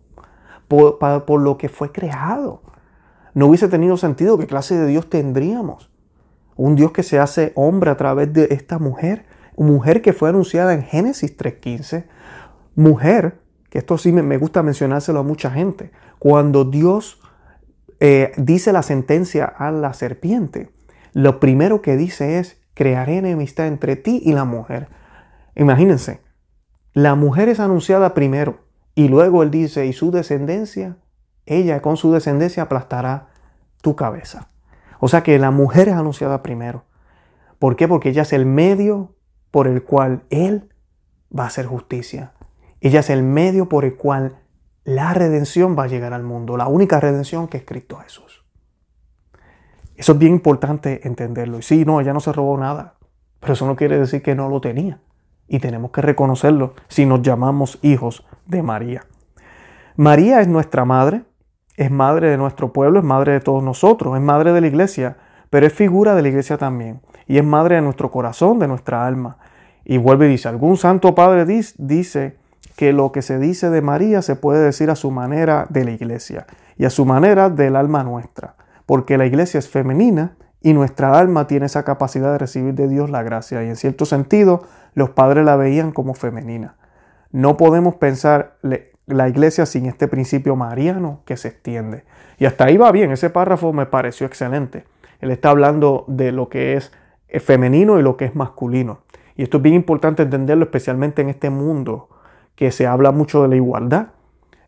[0.68, 2.64] por lo que fue creado.
[3.36, 5.92] No hubiese tenido sentido qué clase de Dios tendríamos.
[6.56, 9.26] Un Dios que se hace hombre a través de esta mujer,
[9.58, 12.06] mujer que fue anunciada en Génesis 3.15,
[12.76, 13.43] mujer,
[13.80, 17.20] esto sí me gusta mencionárselo a mucha gente, cuando Dios
[18.00, 20.70] eh, dice la sentencia a la serpiente,
[21.14, 24.90] lo primero que dice es, crearé enemistad entre ti y la mujer.
[25.56, 26.22] Imagínense,
[26.94, 28.60] la mujer es anunciada primero
[28.96, 30.98] y luego él dice, y su descendencia,
[31.46, 33.30] ella con su descendencia aplastará
[33.82, 34.50] tu cabeza.
[35.00, 36.86] O sea que la mujer es anunciada primero.
[37.60, 37.88] ¿Por qué?
[37.88, 39.16] Porque ella es el medio
[39.52, 40.70] por el cual él
[41.38, 42.34] va a hacer justicia.
[42.84, 44.36] Ella es el medio por el cual
[44.84, 48.44] la redención va a llegar al mundo, la única redención que es Cristo Jesús.
[49.96, 51.60] Eso es bien importante entenderlo.
[51.60, 52.96] Y sí, no, ella no se robó nada,
[53.40, 55.00] pero eso no quiere decir que no lo tenía.
[55.48, 59.06] Y tenemos que reconocerlo si nos llamamos hijos de María.
[59.96, 61.24] María es nuestra madre,
[61.78, 65.16] es madre de nuestro pueblo, es madre de todos nosotros, es madre de la iglesia,
[65.50, 67.00] pero es figura de la iglesia también.
[67.28, 69.38] Y es madre de nuestro corazón, de nuestra alma.
[69.86, 72.43] Y vuelve y dice, algún santo padre dice
[72.76, 75.92] que lo que se dice de María se puede decir a su manera de la
[75.92, 78.56] iglesia y a su manera del alma nuestra
[78.86, 83.10] porque la iglesia es femenina y nuestra alma tiene esa capacidad de recibir de Dios
[83.10, 83.64] la gracia.
[83.64, 86.76] Y en cierto sentido, los padres la veían como femenina.
[87.32, 92.04] No podemos pensar la iglesia sin este principio mariano que se extiende.
[92.38, 94.86] Y hasta ahí va bien, ese párrafo me pareció excelente.
[95.20, 96.92] Él está hablando de lo que es
[97.42, 99.00] femenino y lo que es masculino.
[99.36, 102.10] Y esto es bien importante entenderlo, especialmente en este mundo
[102.56, 104.08] que se habla mucho de la igualdad.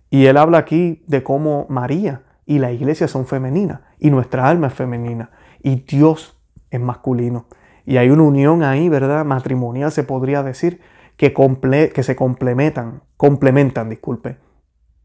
[0.09, 4.67] Y él habla aquí de cómo María y la iglesia son femeninas y nuestra alma
[4.67, 7.45] es femenina y Dios es masculino.
[7.85, 9.25] Y hay una unión ahí, ¿verdad?
[9.25, 10.81] Matrimonial se podría decir
[11.17, 14.37] que, que se complementan, complementan, disculpe,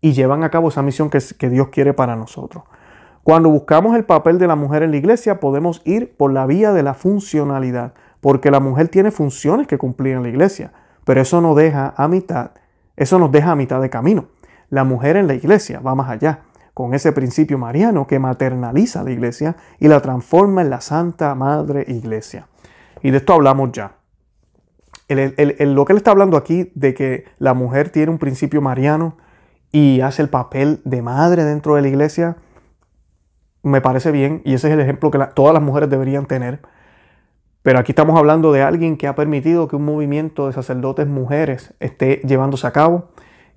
[0.01, 2.65] y llevan a cabo esa misión que, que Dios quiere para nosotros.
[3.23, 6.73] Cuando buscamos el papel de la mujer en la iglesia, podemos ir por la vía
[6.73, 10.73] de la funcionalidad, porque la mujer tiene funciones que cumplir en la iglesia,
[11.05, 12.53] pero eso nos deja a mitad,
[13.01, 14.27] eso nos deja a mitad de camino.
[14.69, 16.41] La mujer en la iglesia va más allá
[16.75, 21.87] con ese principio mariano que maternaliza la iglesia y la transforma en la Santa Madre
[21.89, 22.49] Iglesia.
[23.03, 23.97] Y de esto hablamos ya.
[25.09, 29.17] lo que él está hablando aquí de que la mujer tiene un principio mariano
[29.73, 32.37] y hace el papel de madre dentro de la iglesia,
[33.63, 36.61] me parece bien y ese es el ejemplo que todas las mujeres deberían tener.
[37.63, 41.75] Pero aquí estamos hablando de alguien que ha permitido que un movimiento de sacerdotes mujeres
[41.81, 43.09] esté llevándose a cabo,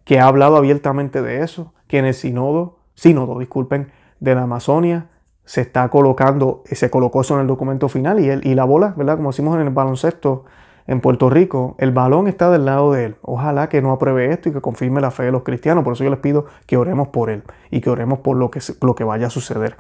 [0.04, 5.10] que ha hablado abiertamente de eso, que en el sinodo sínodo, disculpen, de la Amazonia
[5.46, 9.18] se está colocando, se colocó eso en el documento final y, y la bola, ¿verdad?
[9.18, 10.46] Como decimos en el baloncesto,
[10.86, 13.16] en Puerto Rico, el balón está del lado de él.
[13.22, 15.84] Ojalá que no apruebe esto y que confirme la fe de los cristianos.
[15.84, 18.60] Por eso yo les pido que oremos por él y que oremos por lo que,
[18.82, 19.78] lo que vaya a suceder.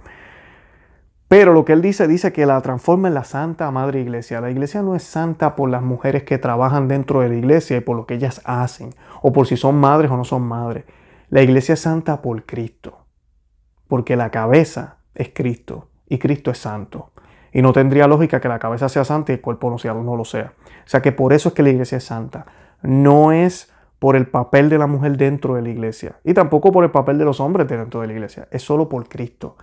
[1.27, 4.41] Pero lo que él dice, dice que la transforma en la Santa Madre Iglesia.
[4.41, 7.81] La iglesia no es santa por las mujeres que trabajan dentro de la iglesia y
[7.81, 10.85] por lo que ellas hacen, o por si son madres o no son madres.
[11.29, 13.05] La iglesia es santa por Cristo,
[13.87, 17.11] porque la cabeza es Cristo y Cristo es santo.
[17.51, 20.15] Y no tendría lógica que la cabeza sea santa y el cuerpo no, sea, no
[20.15, 20.53] lo sea.
[20.85, 22.45] O sea que por eso es que la iglesia es santa.
[22.81, 26.19] No es por el papel de la mujer dentro de la iglesia.
[26.23, 28.47] Y tampoco por el papel de los hombres dentro de la iglesia.
[28.51, 29.55] Es solo por Cristo,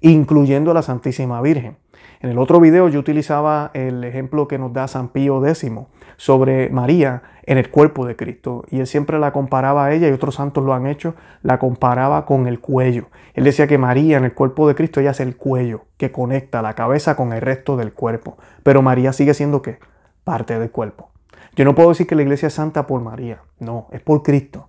[0.00, 1.76] incluyendo a la Santísima Virgen.
[2.20, 5.70] En el otro video yo utilizaba el ejemplo que nos da San Pío X
[6.16, 8.64] sobre María en el cuerpo de Cristo.
[8.70, 12.26] Y él siempre la comparaba a ella, y otros santos lo han hecho, la comparaba
[12.26, 13.06] con el cuello.
[13.34, 16.60] Él decía que María en el cuerpo de Cristo, ella es el cuello que conecta
[16.60, 18.36] la cabeza con el resto del cuerpo.
[18.64, 19.78] Pero María sigue siendo qué?
[20.24, 21.10] Parte del cuerpo.
[21.54, 24.68] Yo no puedo decir que la iglesia es santa por María, no, es por Cristo.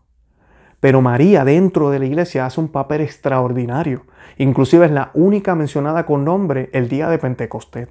[0.80, 4.06] Pero María dentro de la iglesia hace un papel extraordinario.
[4.38, 7.88] Inclusive es la única mencionada con nombre el día de Pentecostés.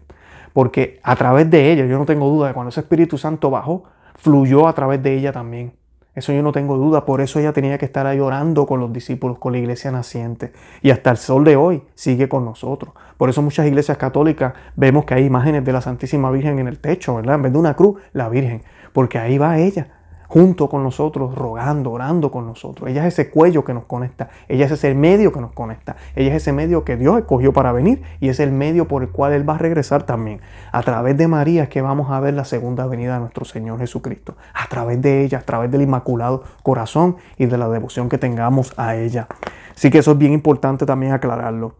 [0.52, 3.84] Porque a través de ella, yo no tengo duda de cuando ese Espíritu Santo bajó,
[4.14, 5.72] fluyó a través de ella también.
[6.14, 8.92] Eso yo no tengo duda, por eso ella tenía que estar ahí orando con los
[8.92, 10.52] discípulos, con la iglesia naciente.
[10.82, 12.92] Y hasta el sol de hoy sigue con nosotros.
[13.16, 16.80] Por eso muchas iglesias católicas vemos que hay imágenes de la Santísima Virgen en el
[16.80, 17.36] techo, ¿verdad?
[17.36, 18.62] En vez de una cruz, la Virgen.
[18.92, 19.97] Porque ahí va ella
[20.28, 22.88] junto con nosotros, rogando, orando con nosotros.
[22.88, 26.30] Ella es ese cuello que nos conecta, ella es ese medio que nos conecta, ella
[26.30, 29.32] es ese medio que Dios escogió para venir y es el medio por el cual
[29.32, 30.40] Él va a regresar también.
[30.70, 33.78] A través de María es que vamos a ver la segunda venida de nuestro Señor
[33.78, 34.36] Jesucristo.
[34.54, 38.74] A través de ella, a través del Inmaculado Corazón y de la devoción que tengamos
[38.76, 39.28] a ella.
[39.74, 41.74] Así que eso es bien importante también aclararlo.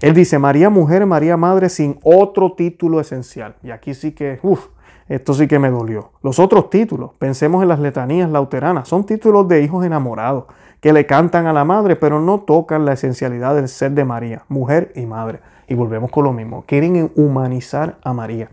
[0.00, 3.56] Él dice, María mujer, María madre, sin otro título esencial.
[3.64, 4.68] Y aquí sí que, uff,
[5.08, 6.12] esto sí que me dolió.
[6.22, 10.44] Los otros títulos, pensemos en las letanías lauteranas, son títulos de hijos enamorados
[10.80, 14.44] que le cantan a la madre, pero no tocan la esencialidad del ser de María,
[14.48, 15.40] mujer y madre.
[15.66, 18.50] Y volvemos con lo mismo, quieren humanizar a María.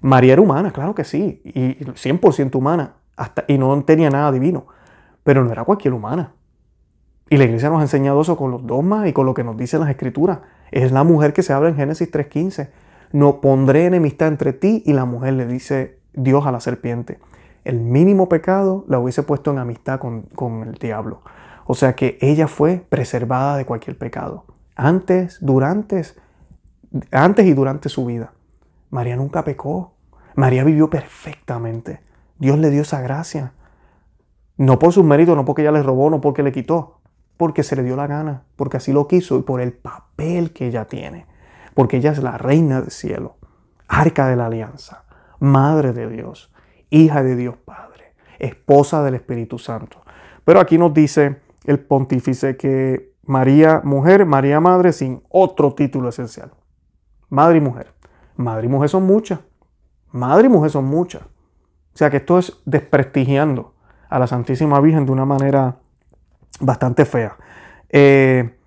[0.00, 4.66] María era humana, claro que sí, y 100% humana, hasta, y no tenía nada divino,
[5.22, 6.32] pero no era cualquier humana.
[7.28, 9.56] Y la iglesia nos ha enseñado eso con los dogmas y con lo que nos
[9.56, 10.40] dicen las escrituras.
[10.72, 12.68] Es la mujer que se habla en Génesis 3.15
[13.12, 17.18] no pondré enemistad entre ti y la mujer, le dice Dios a la serpiente.
[17.64, 21.22] El mínimo pecado la hubiese puesto en amistad con, con el diablo.
[21.66, 24.44] O sea que ella fue preservada de cualquier pecado.
[24.76, 26.02] Antes, durante,
[27.10, 28.32] antes y durante su vida.
[28.90, 29.94] María nunca pecó.
[30.34, 32.00] María vivió perfectamente.
[32.38, 33.52] Dios le dio esa gracia.
[34.56, 37.00] No por sus méritos, no porque ella le robó, no porque le quitó,
[37.36, 40.66] porque se le dio la gana, porque así lo quiso y por el papel que
[40.66, 41.29] ella tiene
[41.80, 43.38] porque ella es la reina del cielo,
[43.88, 45.04] arca de la alianza,
[45.38, 46.52] madre de Dios,
[46.90, 50.02] hija de Dios Padre, esposa del Espíritu Santo.
[50.44, 56.52] Pero aquí nos dice el pontífice que María mujer, María madre sin otro título esencial.
[57.30, 57.94] Madre y mujer.
[58.36, 59.40] Madre y mujer son muchas.
[60.12, 61.22] Madre y mujer son muchas.
[61.22, 63.72] O sea que esto es desprestigiando
[64.10, 65.78] a la Santísima Virgen de una manera
[66.60, 67.38] bastante fea.
[67.88, 68.59] Eh,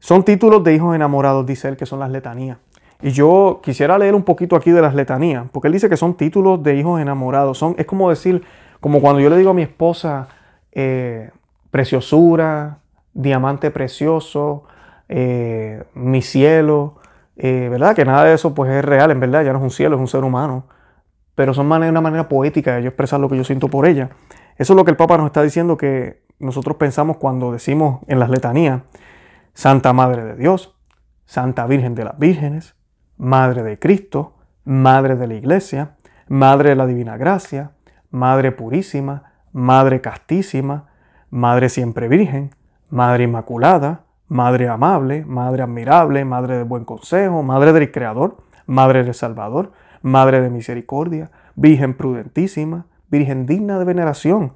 [0.00, 2.58] son títulos de hijos enamorados, dice él, que son las letanías.
[3.02, 6.14] Y yo quisiera leer un poquito aquí de las letanías, porque él dice que son
[6.14, 7.58] títulos de hijos enamorados.
[7.58, 8.42] Son, es como decir,
[8.80, 10.28] como cuando yo le digo a mi esposa,
[10.72, 11.30] eh,
[11.70, 12.78] preciosura,
[13.12, 14.64] diamante precioso,
[15.08, 16.96] eh, mi cielo,
[17.36, 17.94] eh, ¿verdad?
[17.94, 20.00] Que nada de eso pues es real, en verdad, ya no es un cielo, es
[20.00, 20.64] un ser humano.
[21.34, 24.10] Pero son una manera poética de yo expresar lo que yo siento por ella.
[24.56, 28.18] Eso es lo que el Papa nos está diciendo que nosotros pensamos cuando decimos en
[28.18, 28.80] las letanías
[29.54, 30.76] Santa Madre de Dios,
[31.26, 32.74] Santa Virgen de las Vírgenes,
[33.16, 35.96] Madre de Cristo, Madre de la Iglesia,
[36.28, 37.72] Madre de la Divina Gracia,
[38.10, 40.86] Madre Purísima, Madre Castísima,
[41.30, 42.54] Madre Siempre Virgen,
[42.88, 49.14] Madre Inmaculada, Madre Amable, Madre Admirable, Madre de Buen Consejo, Madre del Creador, Madre del
[49.14, 54.54] Salvador, Madre de Misericordia, Virgen Prudentísima, Virgen digna de veneración,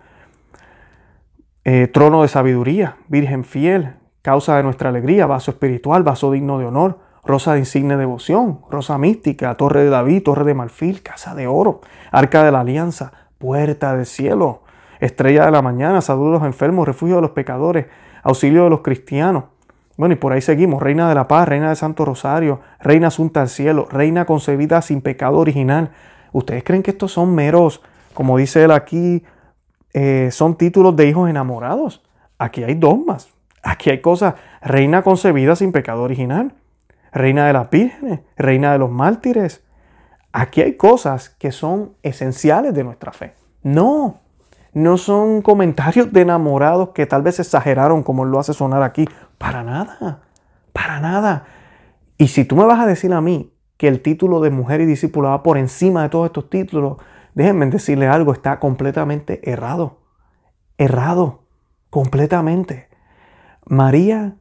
[1.64, 3.94] eh, Trono de Sabiduría, Virgen Fiel,
[4.24, 8.96] causa de nuestra alegría, vaso espiritual, vaso digno de honor, rosa de insigne devoción, rosa
[8.96, 13.94] mística, torre de David, torre de marfil, casa de oro, arca de la alianza, puerta
[13.94, 14.62] del cielo,
[14.98, 17.84] estrella de la mañana, salud de los enfermos, refugio de los pecadores,
[18.22, 19.44] auxilio de los cristianos.
[19.98, 23.42] Bueno, y por ahí seguimos, reina de la paz, reina de Santo Rosario, reina asunta
[23.42, 25.90] al cielo, reina concebida sin pecado original.
[26.32, 27.82] ¿Ustedes creen que estos son meros,
[28.14, 29.22] como dice él aquí,
[29.92, 32.02] eh, son títulos de hijos enamorados?
[32.38, 33.33] Aquí hay dogmas,
[33.64, 36.52] Aquí hay cosas, reina concebida sin pecado original,
[37.12, 39.64] reina de las vírgenes, reina de los mártires.
[40.32, 43.34] aquí hay cosas que son esenciales de nuestra fe.
[43.62, 44.20] No,
[44.74, 49.06] no son comentarios de enamorados que tal vez exageraron como lo hace sonar aquí.
[49.38, 50.22] Para nada,
[50.72, 51.46] para nada.
[52.18, 54.86] Y si tú me vas a decir a mí que el título de mujer y
[54.86, 56.98] discípula va por encima de todos estos títulos,
[57.34, 60.00] déjenme decirle algo, está completamente errado.
[60.76, 61.44] Errado,
[61.88, 62.88] completamente.
[63.66, 64.36] María,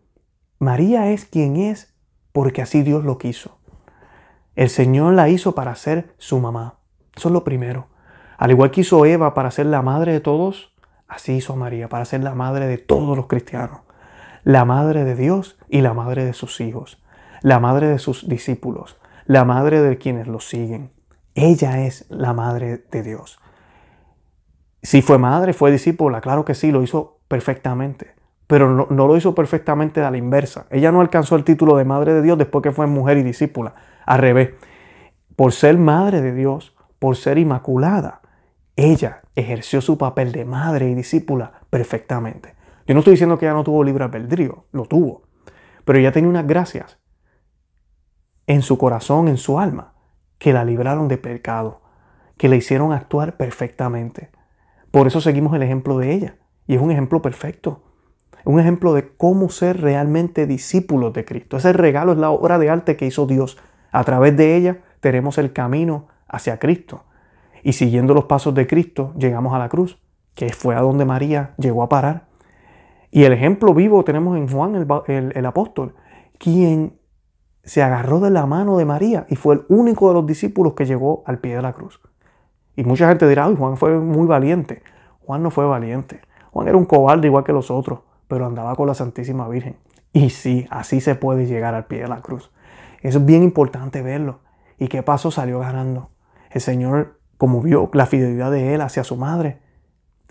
[0.60, 1.94] María es quien es
[2.34, 3.58] porque así Dios lo quiso.
[4.56, 6.80] El Señor la hizo para ser su mamá.
[7.16, 7.88] Eso es lo primero.
[8.38, 10.74] Al igual que hizo Eva para ser la madre de todos,
[11.08, 13.82] así hizo María para ser la madre de todos los cristianos.
[14.44, 17.02] La madre de Dios y la madre de sus hijos.
[17.42, 18.98] La madre de sus discípulos.
[19.26, 20.92] La madre de quienes lo siguen.
[21.34, 23.40] Ella es la madre de Dios.
[24.82, 28.13] Si fue madre, fue discípula, claro que sí, lo hizo perfectamente.
[28.48, 30.66] Pero no, lo hizo perfectamente a la inversa.
[30.70, 33.76] Ella no alcanzó el título de madre de Dios después que fue mujer y discípula.
[34.06, 34.52] Al revés.
[35.36, 38.22] Por ser madre de Dios, por ser inmaculada,
[38.76, 42.56] ella ejerció su papel de madre y discípula perfectamente.
[42.86, 45.24] Yo no estoy diciendo que ella no tuvo libre albedrío, lo tuvo.
[45.86, 47.00] Pero ella tenía unas gracias
[48.46, 49.94] en su corazón, en su alma,
[50.38, 51.82] que la libraron de pecado,
[52.38, 54.32] que la hicieron actuar perfectamente.
[54.92, 56.38] Por eso seguimos el ejemplo de ella.
[56.68, 57.93] Y es un ejemplo perfecto.
[58.46, 61.58] Un ejemplo de cómo ser realmente discípulos de Cristo.
[61.58, 63.58] Ese regalo es la obra de arte que hizo Dios.
[63.92, 67.04] A través de ella tenemos el camino hacia Cristo.
[67.64, 69.98] Y siguiendo los pasos de Cristo, llegamos a la cruz,
[70.36, 72.26] que fue a donde María llegó a parar.
[73.12, 75.94] Y el ejemplo vivo tenemos en Juan el, apóstol,
[76.40, 77.00] quien
[77.64, 80.86] se agarró de la mano de María y fue el único de los discípulos que
[80.86, 82.02] llegó al pie de la cruz.
[82.76, 84.82] Y mucha gente dirá, Ay, Juan fue muy valiente.
[85.26, 86.22] Juan no fue valiente.
[86.52, 89.78] Juan era un cobarde igual que los otros, pero andaba con la Santísima Virgen.
[90.12, 92.52] Y sí, así se puede llegar al pie de la cruz.
[93.02, 94.40] Eso es bien importante verlo.
[94.78, 95.32] ¿Y qué pasó?
[95.32, 96.10] Salió ganando.
[96.52, 99.60] El Señor como vio la fidelidad de él hacia su madre,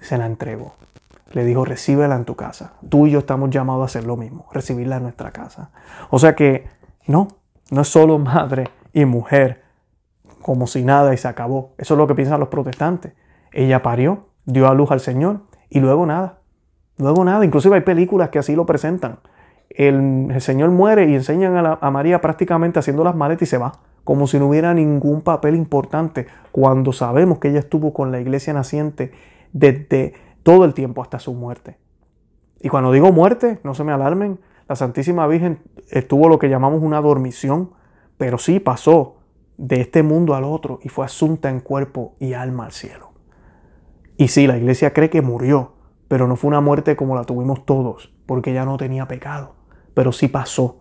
[0.01, 0.73] se la entregó.
[1.33, 2.73] Le dijo, recíbela en tu casa.
[2.89, 5.73] Tú y yo estamos llamados a hacer lo mismo, recibirla en nuestra casa.
[6.09, 6.69] O sea que
[7.07, 7.29] no,
[7.71, 9.63] no es solo madre y mujer,
[10.41, 11.75] como si nada y se acabó.
[11.77, 13.13] Eso es lo que piensan los protestantes.
[13.53, 16.39] Ella parió, dio a luz al Señor y luego nada.
[16.99, 17.45] Luego nada.
[17.45, 19.19] Inclusive hay películas que así lo presentan.
[19.71, 23.73] El, Señor muere y enseñan a, a María prácticamente haciendo las maletas y se va
[24.05, 28.53] como si no hubiera ningún papel importante, cuando sabemos que ella estuvo con la iglesia
[28.53, 29.13] naciente
[29.53, 31.79] desde todo el tiempo hasta su muerte.
[32.61, 36.83] Y cuando digo muerte, no se me alarmen, la Santísima Virgen estuvo lo que llamamos
[36.83, 37.71] una dormición,
[38.19, 39.17] pero sí pasó
[39.57, 43.13] de este mundo al otro y fue asunta en cuerpo y alma al cielo.
[44.17, 45.75] Y sí, la iglesia cree que murió,
[46.13, 49.55] pero no fue una muerte como la tuvimos todos, porque ella no tenía pecado,
[49.95, 50.77] pero sí pasó.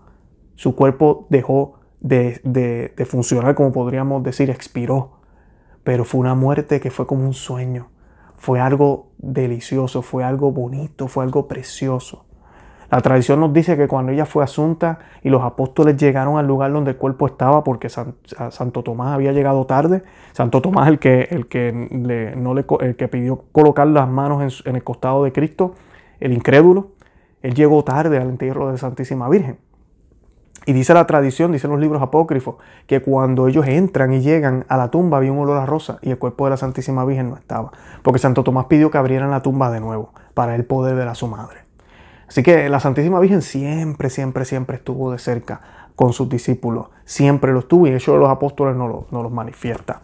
[0.55, 5.21] Su cuerpo dejó de, funcionar, como podríamos decir, expiró.
[5.85, 7.91] Pero fue una muerte que fue como un sueño.
[8.35, 12.25] Fue algo delicioso, fue algo bonito, fue algo precioso.
[12.91, 16.73] La tradición nos dice que cuando ella fue asunta y los apóstoles llegaron al lugar
[16.73, 21.47] donde el cuerpo estaba, porque Santo Tomás había llegado tarde, Santo Tomás el que, el
[21.47, 21.71] que,
[22.35, 25.73] no le, el que pidió colocar las manos en el costado de Cristo,
[26.19, 26.89] el incrédulo,
[27.41, 29.57] él llegó tarde al entierro de Santísima Virgen.
[30.65, 32.55] Y dice la tradición, dicen los libros apócrifos,
[32.87, 36.11] que cuando ellos entran y llegan a la tumba había un olor a rosa y
[36.11, 37.71] el cuerpo de la Santísima Virgen no estaba.
[38.03, 41.15] Porque Santo Tomás pidió que abrieran la tumba de nuevo para el poder ver a
[41.15, 41.70] su madre.
[42.31, 45.59] Así que la Santísima Virgen siempre, siempre, siempre estuvo de cerca
[45.97, 46.87] con sus discípulos.
[47.03, 49.99] Siempre lo estuvo y eso los apóstoles no, no los manifiesta.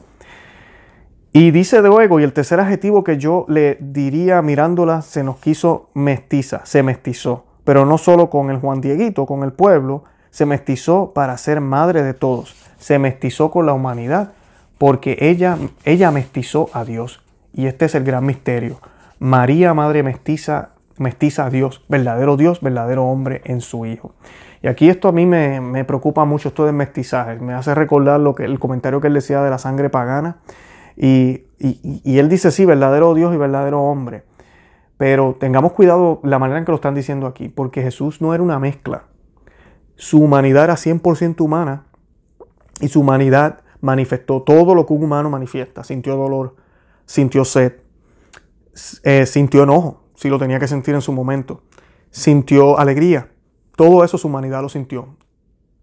[1.31, 5.89] Y dice luego, y el tercer adjetivo que yo le diría mirándola, se nos quiso
[5.93, 7.45] mestiza, se mestizó.
[7.63, 12.03] Pero no solo con el Juan Dieguito, con el pueblo, se mestizó para ser madre
[12.03, 14.33] de todos, se mestizó con la humanidad,
[14.77, 17.23] porque ella, ella mestizó a Dios.
[17.53, 18.81] Y este es el gran misterio.
[19.17, 24.13] María, madre mestiza, mestiza a Dios, verdadero Dios, verdadero hombre en su Hijo.
[24.61, 27.39] Y aquí esto a mí me, preocupa mucho, esto del mestizaje.
[27.39, 30.37] Me hace recordar lo que, el comentario que él decía de la sangre pagana.
[30.95, 34.23] Y, y él dice, sí, verdadero Dios y verdadero hombre.
[34.97, 38.41] Pero tengamos cuidado la manera en que lo están diciendo aquí, porque Jesús no era
[38.41, 39.03] una mezcla.
[39.95, 41.85] Su humanidad era 100% humana
[42.79, 45.83] y su humanidad manifestó todo lo que un humano manifiesta.
[45.83, 46.55] Sintió dolor,
[47.05, 47.73] sintió sed,
[49.03, 51.61] eh, sintió enojo, si lo tenía que sentir en su momento,
[52.09, 53.29] sintió alegría.
[53.75, 55.15] Todo eso su humanidad lo sintió,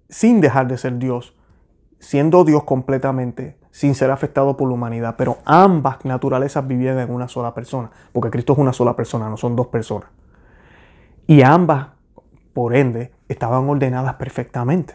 [0.08, 1.36] sin dejar de ser Dios,
[2.00, 5.14] siendo Dios completamente, sin ser afectado por la humanidad.
[5.16, 9.36] Pero ambas naturalezas vivían en una sola persona, porque Cristo es una sola persona, no
[9.36, 10.08] son dos personas.
[11.28, 11.90] Y ambas,
[12.52, 14.94] por ende, estaban ordenadas perfectamente.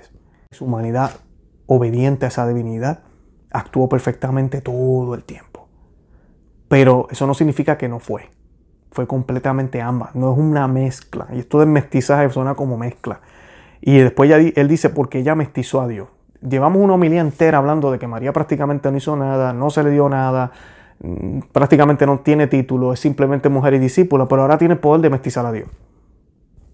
[0.52, 1.12] Su humanidad
[1.66, 3.04] obediente a esa divinidad
[3.52, 5.70] actuó perfectamente todo el tiempo.
[6.68, 8.30] Pero eso no significa que no fue.
[8.92, 10.16] Fue completamente ambas.
[10.16, 11.28] No es una mezcla.
[11.34, 13.20] Y esto del mestizaje suena como mezcla.
[13.82, 16.08] Y después él dice, porque ella mestizó a Dios.
[16.48, 19.92] Llevamos una homilía entera hablando de que María prácticamente no hizo nada, no se le
[19.92, 20.52] dio nada,
[21.02, 25.10] mm, prácticamente no tiene título, es simplemente mujer y discípula, pero ahora tiene poder de
[25.10, 25.68] mestizar a Dios.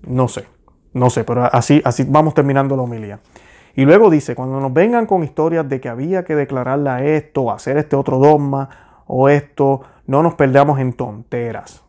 [0.07, 0.45] No sé,
[0.93, 3.19] no sé, pero así, así vamos terminando la homilía.
[3.75, 7.77] Y luego dice, cuando nos vengan con historias de que había que declararla esto, hacer
[7.77, 8.69] este otro dogma
[9.07, 11.84] o esto, no nos perdamos en tonteras.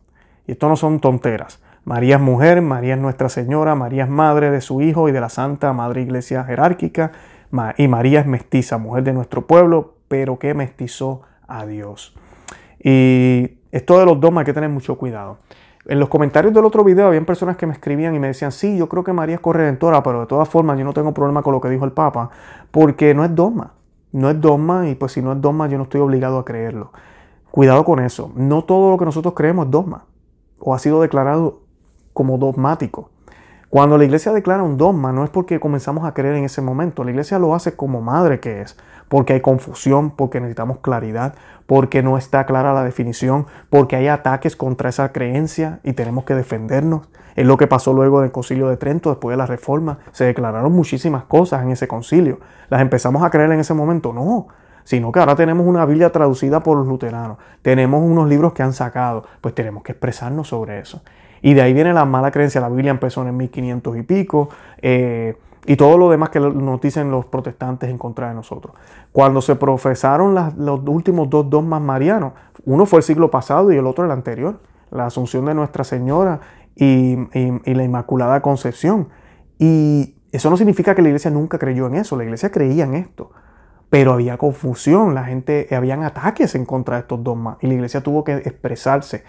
[0.47, 1.61] Y esto no son tonteras.
[1.83, 5.21] María es mujer, María es Nuestra Señora, María es madre de su Hijo y de
[5.21, 7.11] la Santa Madre Iglesia Jerárquica,
[7.77, 12.13] y María es mestiza, mujer de nuestro pueblo, pero que mestizó a Dios.
[12.83, 15.37] Y esto de los dogmas hay que tener mucho cuidado.
[15.85, 18.77] En los comentarios del otro video habían personas que me escribían y me decían, sí,
[18.77, 21.53] yo creo que María es corredentora, pero de todas formas yo no tengo problema con
[21.53, 22.29] lo que dijo el Papa,
[22.71, 23.75] porque no es dogma.
[24.11, 26.91] No es dogma y pues si no es dogma yo no estoy obligado a creerlo.
[27.49, 28.33] Cuidado con eso.
[28.35, 30.03] No todo lo que nosotros creemos es dogma
[30.59, 31.61] o ha sido declarado
[32.13, 33.09] como dogmático.
[33.69, 37.03] Cuando la iglesia declara un dogma no es porque comenzamos a creer en ese momento,
[37.03, 38.77] la iglesia lo hace como madre que es,
[39.09, 41.35] porque hay confusión, porque necesitamos claridad,
[41.65, 46.33] porque no está clara la definición, porque hay ataques contra esa creencia y tenemos que
[46.33, 47.09] defendernos.
[47.35, 49.99] Es lo que pasó luego del concilio de Trento, después de la reforma.
[50.11, 52.39] Se declararon muchísimas cosas en ese concilio.
[52.69, 54.11] ¿Las empezamos a creer en ese momento?
[54.11, 54.47] No,
[54.87, 58.71] sino que ahora tenemos una Biblia traducida por los luteranos, tenemos unos libros que han
[58.71, 61.01] sacado, pues tenemos que expresarnos sobre eso.
[61.41, 62.61] Y de ahí viene la mala creencia.
[62.61, 64.47] La Biblia empezó en el 1500 y pico.
[64.81, 65.35] Eh,
[65.65, 68.75] y todo lo demás que nos dicen los protestantes en contra de nosotros.
[69.11, 72.31] Cuando se profesaron los últimos dos dogmas marianos,
[72.63, 76.39] uno fue el siglo pasado y el otro el anterior, la Asunción de Nuestra Señora
[76.77, 79.09] y, y la Inmaculada Concepción.
[79.59, 82.93] Y eso no significa que la iglesia nunca creyó en eso, la iglesia creía en
[82.93, 83.31] esto,
[83.89, 88.01] pero había confusión, la gente, habían ataques en contra de estos dogmas y la iglesia
[88.01, 89.23] tuvo que expresarse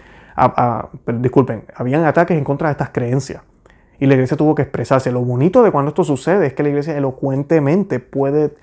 [1.19, 3.41] disculpen, habían ataques en contra de estas creencias.
[3.99, 5.11] Y la iglesia tuvo que expresarse.
[5.11, 8.55] Lo bonito de cuando esto sucede es que la iglesia elocuentemente puede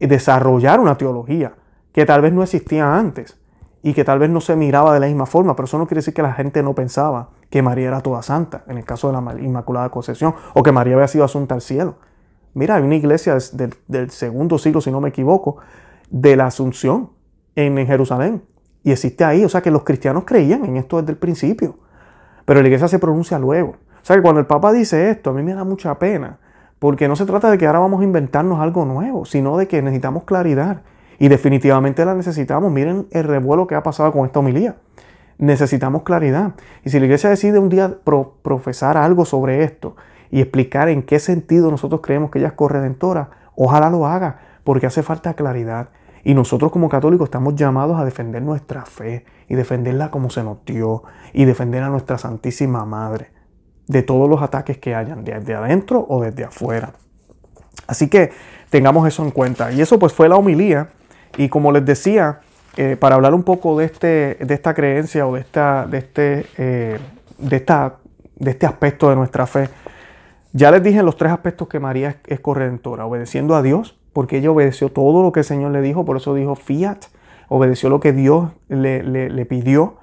[0.00, 1.52] desarrollar una teología
[1.92, 3.38] que tal vez no existía antes
[3.82, 6.00] y que tal vez no se miraba de la misma forma, pero eso no quiere
[6.00, 9.14] decir que la gente no pensaba que María era toda santa, en el caso de
[9.14, 11.94] la Inmaculada Concepción, o que María había sido asunta al cielo.
[12.54, 15.58] Mira, hay una iglesia del, del segundo siglo, si no me equivoco,
[16.10, 17.10] de la Asunción
[17.54, 18.42] en Jerusalén,
[18.82, 19.44] y existe ahí.
[19.44, 21.76] O sea que los cristianos creían en esto desde el principio.
[22.44, 23.70] Pero la iglesia se pronuncia luego.
[23.70, 26.38] O sea que cuando el Papa dice esto, a mí me da mucha pena.
[26.78, 29.82] Porque no se trata de que ahora vamos a inventarnos algo nuevo, sino de que
[29.82, 30.82] necesitamos claridad.
[31.18, 32.72] Y definitivamente la necesitamos.
[32.72, 34.76] Miren el revuelo que ha pasado con esta homilía.
[35.36, 36.54] Necesitamos claridad.
[36.84, 37.98] Y si la iglesia decide un día
[38.42, 39.96] profesar algo sobre esto
[40.30, 44.86] y explicar en qué sentido nosotros creemos que ella es corredentora, ojalá lo haga, porque
[44.86, 45.88] hace falta claridad.
[46.22, 50.64] Y nosotros como católicos estamos llamados a defender nuestra fe y defenderla como se nos
[50.64, 51.02] dio
[51.32, 53.32] y defender a nuestra Santísima Madre
[53.86, 56.92] de todos los ataques que hayan, desde adentro o desde afuera.
[57.88, 58.30] Así que
[58.70, 59.72] tengamos eso en cuenta.
[59.72, 60.90] Y eso pues fue la homilía.
[61.36, 62.40] Y como les decía,
[62.76, 66.46] eh, para hablar un poco de, este, de esta creencia o de, esta, de, este,
[66.56, 66.98] eh,
[67.38, 67.96] de, esta,
[68.36, 69.68] de este aspecto de nuestra fe,
[70.52, 74.50] ya les dije los tres aspectos que María es, corredentora, obedeciendo a Dios, porque ella
[74.50, 77.04] obedeció todo lo que el Señor le dijo, por eso dijo fiat,
[77.48, 79.96] obedeció lo que Dios le, pidió,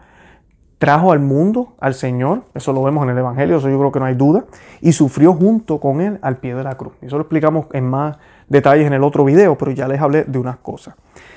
[0.78, 4.00] trajo al mundo al Señor, eso lo vemos en el Evangelio, eso yo creo que
[4.00, 4.46] no hay duda,
[4.80, 6.94] y sufrió junto con Él al pie de la cruz.
[7.02, 8.18] Eso lo explicamos en más
[8.48, 10.96] detalles en el otro video, pero ya les hablé de unas cosas.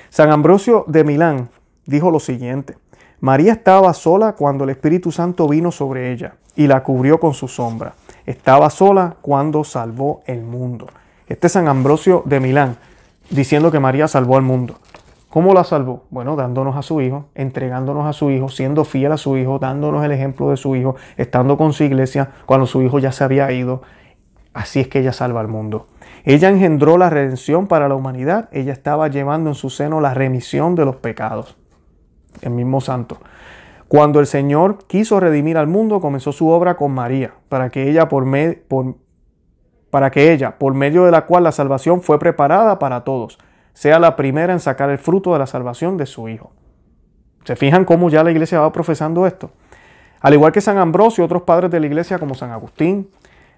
[0.09, 1.49] San Ambrosio de Milán
[1.85, 2.77] dijo lo siguiente,
[3.19, 7.47] María estaba sola cuando el Espíritu Santo vino sobre ella y la cubrió con su
[7.47, 7.93] sombra.
[8.25, 10.87] Estaba sola cuando salvó el mundo.
[11.27, 12.77] Este San Ambrosio de Milán,
[13.29, 14.75] diciendo que María salvó al mundo.
[15.29, 16.03] ¿Cómo la salvó?
[16.09, 20.03] Bueno, dándonos a su hijo, entregándonos a su hijo, siendo fiel a su hijo, dándonos
[20.03, 23.49] el ejemplo de su hijo, estando con su iglesia cuando su hijo ya se había
[23.51, 23.81] ido.
[24.53, 25.87] Así es que ella salva al mundo.
[26.25, 28.49] Ella engendró la redención para la humanidad.
[28.51, 31.55] Ella estaba llevando en su seno la remisión de los pecados.
[32.41, 33.17] El mismo santo.
[33.91, 38.07] Cuando el Señor quiso redimir al mundo, comenzó su obra con María, para que ella
[38.07, 38.25] por,
[39.89, 43.37] para que ella, por medio de la cual la salvación fue preparada para todos,
[43.73, 46.53] sea la primera en sacar el fruto de la salvación de su Hijo.
[47.43, 49.51] ¿Se fijan cómo ya la iglesia va profesando esto?
[50.21, 53.09] Al igual que San Ambrosio y otros padres de la iglesia como San Agustín,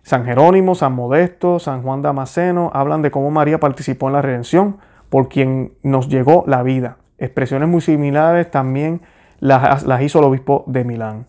[0.02, 4.78] San Jerónimo, San Modesto, San Juan Damasceno, hablan de cómo María participó en la redención
[5.12, 6.98] por quien nos llegó la vida.
[7.20, 9.02] Expresiones muy similares también
[9.44, 11.26] las, hizo el obispo de Milán.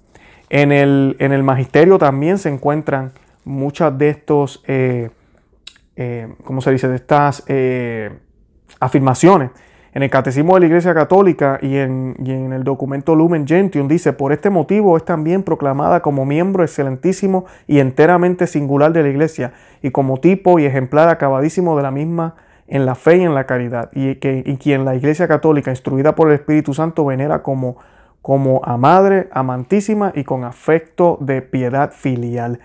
[0.48, 3.12] En el, en el magisterio también se encuentran
[3.44, 5.10] muchas de estos, eh,
[5.96, 8.12] eh, ¿cómo se dice?, de estas eh,
[8.78, 9.50] afirmaciones.
[9.94, 12.16] En el Catecismo de la Iglesia Católica y en,
[12.52, 17.78] el documento Lumen Gentium dice, por este motivo es también proclamada como miembro excelentísimo y
[17.78, 19.52] enteramente singular de la Iglesia
[19.82, 22.36] y como tipo y ejemplar acabadísimo de la misma
[22.66, 26.14] en la fe y en la caridad, y, que, y quien la Iglesia Católica, instruida
[26.14, 27.76] por el Espíritu Santo, venera como,
[28.24, 32.58] como a madre amantísima y con afecto de piedad filial.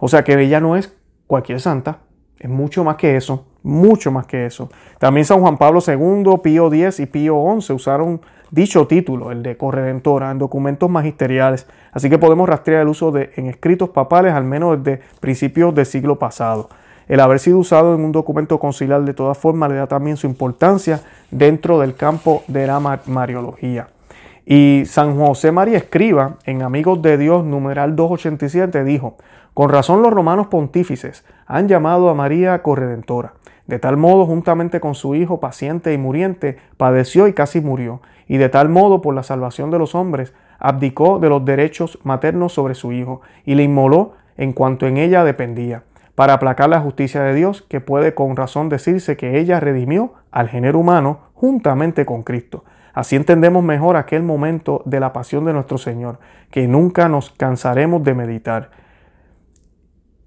[0.00, 0.92] O sea que ella no es
[1.28, 1.98] cualquier santa,
[2.36, 4.70] es mucho más que eso, mucho más que eso.
[4.98, 9.56] También San Juan Pablo II, Pío X y Pío XI usaron dicho título, el de
[9.56, 11.68] corredentora, en documentos magisteriales.
[11.92, 15.86] Así que podemos rastrear el uso de en escritos papales al menos desde principios del
[15.86, 16.70] siglo pasado.
[17.06, 20.26] El haber sido usado en un documento conciliar de todas formas le da también su
[20.26, 23.93] importancia dentro del campo de la mariología.
[24.46, 29.16] Y San José María Escriba, en Amigos de Dios, numeral 287, dijo,
[29.54, 33.32] con razón los romanos pontífices han llamado a María corredentora.
[33.66, 38.36] De tal modo, juntamente con su hijo paciente y muriente, padeció y casi murió, y
[38.36, 42.74] de tal modo, por la salvación de los hombres, abdicó de los derechos maternos sobre
[42.74, 45.84] su hijo, y le inmoló en cuanto en ella dependía,
[46.14, 50.50] para aplacar la justicia de Dios, que puede con razón decirse que ella redimió al
[50.50, 52.64] género humano juntamente con Cristo.
[52.94, 56.20] Así entendemos mejor aquel momento de la pasión de nuestro Señor,
[56.50, 58.70] que nunca nos cansaremos de meditar.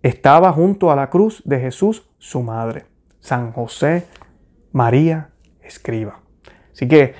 [0.03, 2.85] Estaba junto a la cruz de Jesús, su madre.
[3.19, 4.05] San José
[4.71, 5.29] María
[5.61, 6.19] Escriba.
[6.71, 7.13] Así que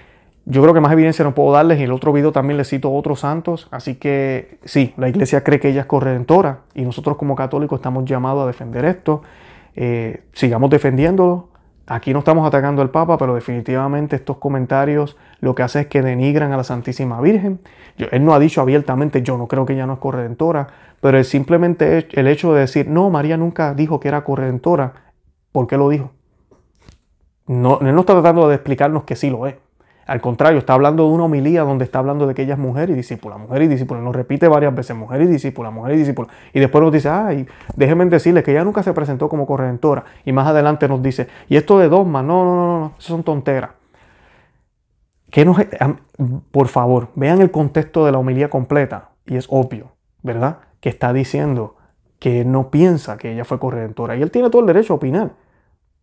[0.46, 1.80] yo creo que más evidencia no puedo darles.
[1.80, 3.68] Y el otro video también les cito otros santos.
[3.72, 6.62] Así que sí, la iglesia cree que ella es corredentora.
[6.74, 9.22] Y nosotros como católicos estamos llamados a defender esto.
[9.76, 11.50] Eh, sigamos defendiéndolo.
[11.88, 16.02] Aquí no estamos atacando al Papa, pero definitivamente estos comentarios lo que hace es que
[16.02, 17.62] denigran a la Santísima Virgen.
[17.98, 20.68] él no ha dicho abiertamente, yo no creo que ella no es corredentora,
[21.00, 25.08] pero es simplemente el hecho de decir, no, María nunca dijo que era corredentora,
[25.58, 26.12] ¿Por qué lo dijo?
[27.48, 29.56] No, él no está tratando de explicarnos que sí lo es.
[30.08, 32.90] Al contrario, está hablando de una homilía donde está hablando de que ella es mujer
[32.90, 34.00] y discípula, mujer y discípula.
[34.02, 36.30] Nos repite varias veces, mujer y discípula, mujer y discípula.
[36.54, 37.46] Y después nos dice, ay,
[37.76, 40.06] déjenme decirles que ella nunca se presentó como corredentora.
[40.26, 43.24] Y más adelante nos dice, y esto de dogma, no, no, no, no, eso son
[43.24, 43.72] tonteras.
[45.30, 45.58] Que nos,
[46.52, 49.10] por favor, vean el contexto de la homilía completa.
[49.26, 49.92] Y es obvio,
[50.24, 50.60] ¿verdad?
[50.80, 51.76] Que está diciendo
[52.18, 54.16] que no piensa que ella fue corredentora.
[54.16, 55.32] Y él tiene todo el derecho a opinar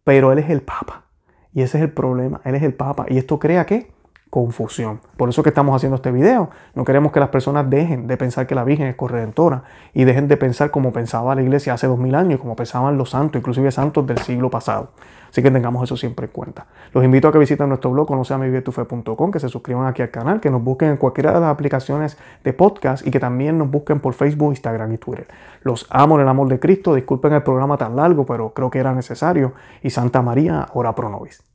[0.05, 1.07] pero Él es el Papa.
[1.53, 3.07] Y ese es el problema, Él es el Papa.
[3.09, 3.91] Y esto crea qué?
[4.35, 4.99] Confusión.
[5.17, 6.51] Por eso que estamos haciendo este video.
[6.75, 9.63] No queremos que las personas dejen de pensar que la Virgen es corredentora
[9.93, 13.11] y dejen de pensar como pensaba la iglesia hace dos mil años, como pensaban los
[13.11, 14.91] santos, inclusive santos del siglo pasado.
[15.31, 16.67] Así que tengamos eso siempre en cuenta.
[16.93, 20.51] Los invito a que visiten nuestro blog conoceamivivetufe.com, que se suscriban aquí al canal, que
[20.51, 24.15] nos busquen en cualquiera de las aplicaciones de podcast y que también nos busquen por
[24.15, 25.29] Facebook, Instagram y Twitter.
[25.63, 26.97] Los amo en el amor de Cristo.
[26.97, 29.53] Disculpen el programa tan largo, pero creo que era necesario.
[29.81, 31.54] Y Santa María, ora pro nobis.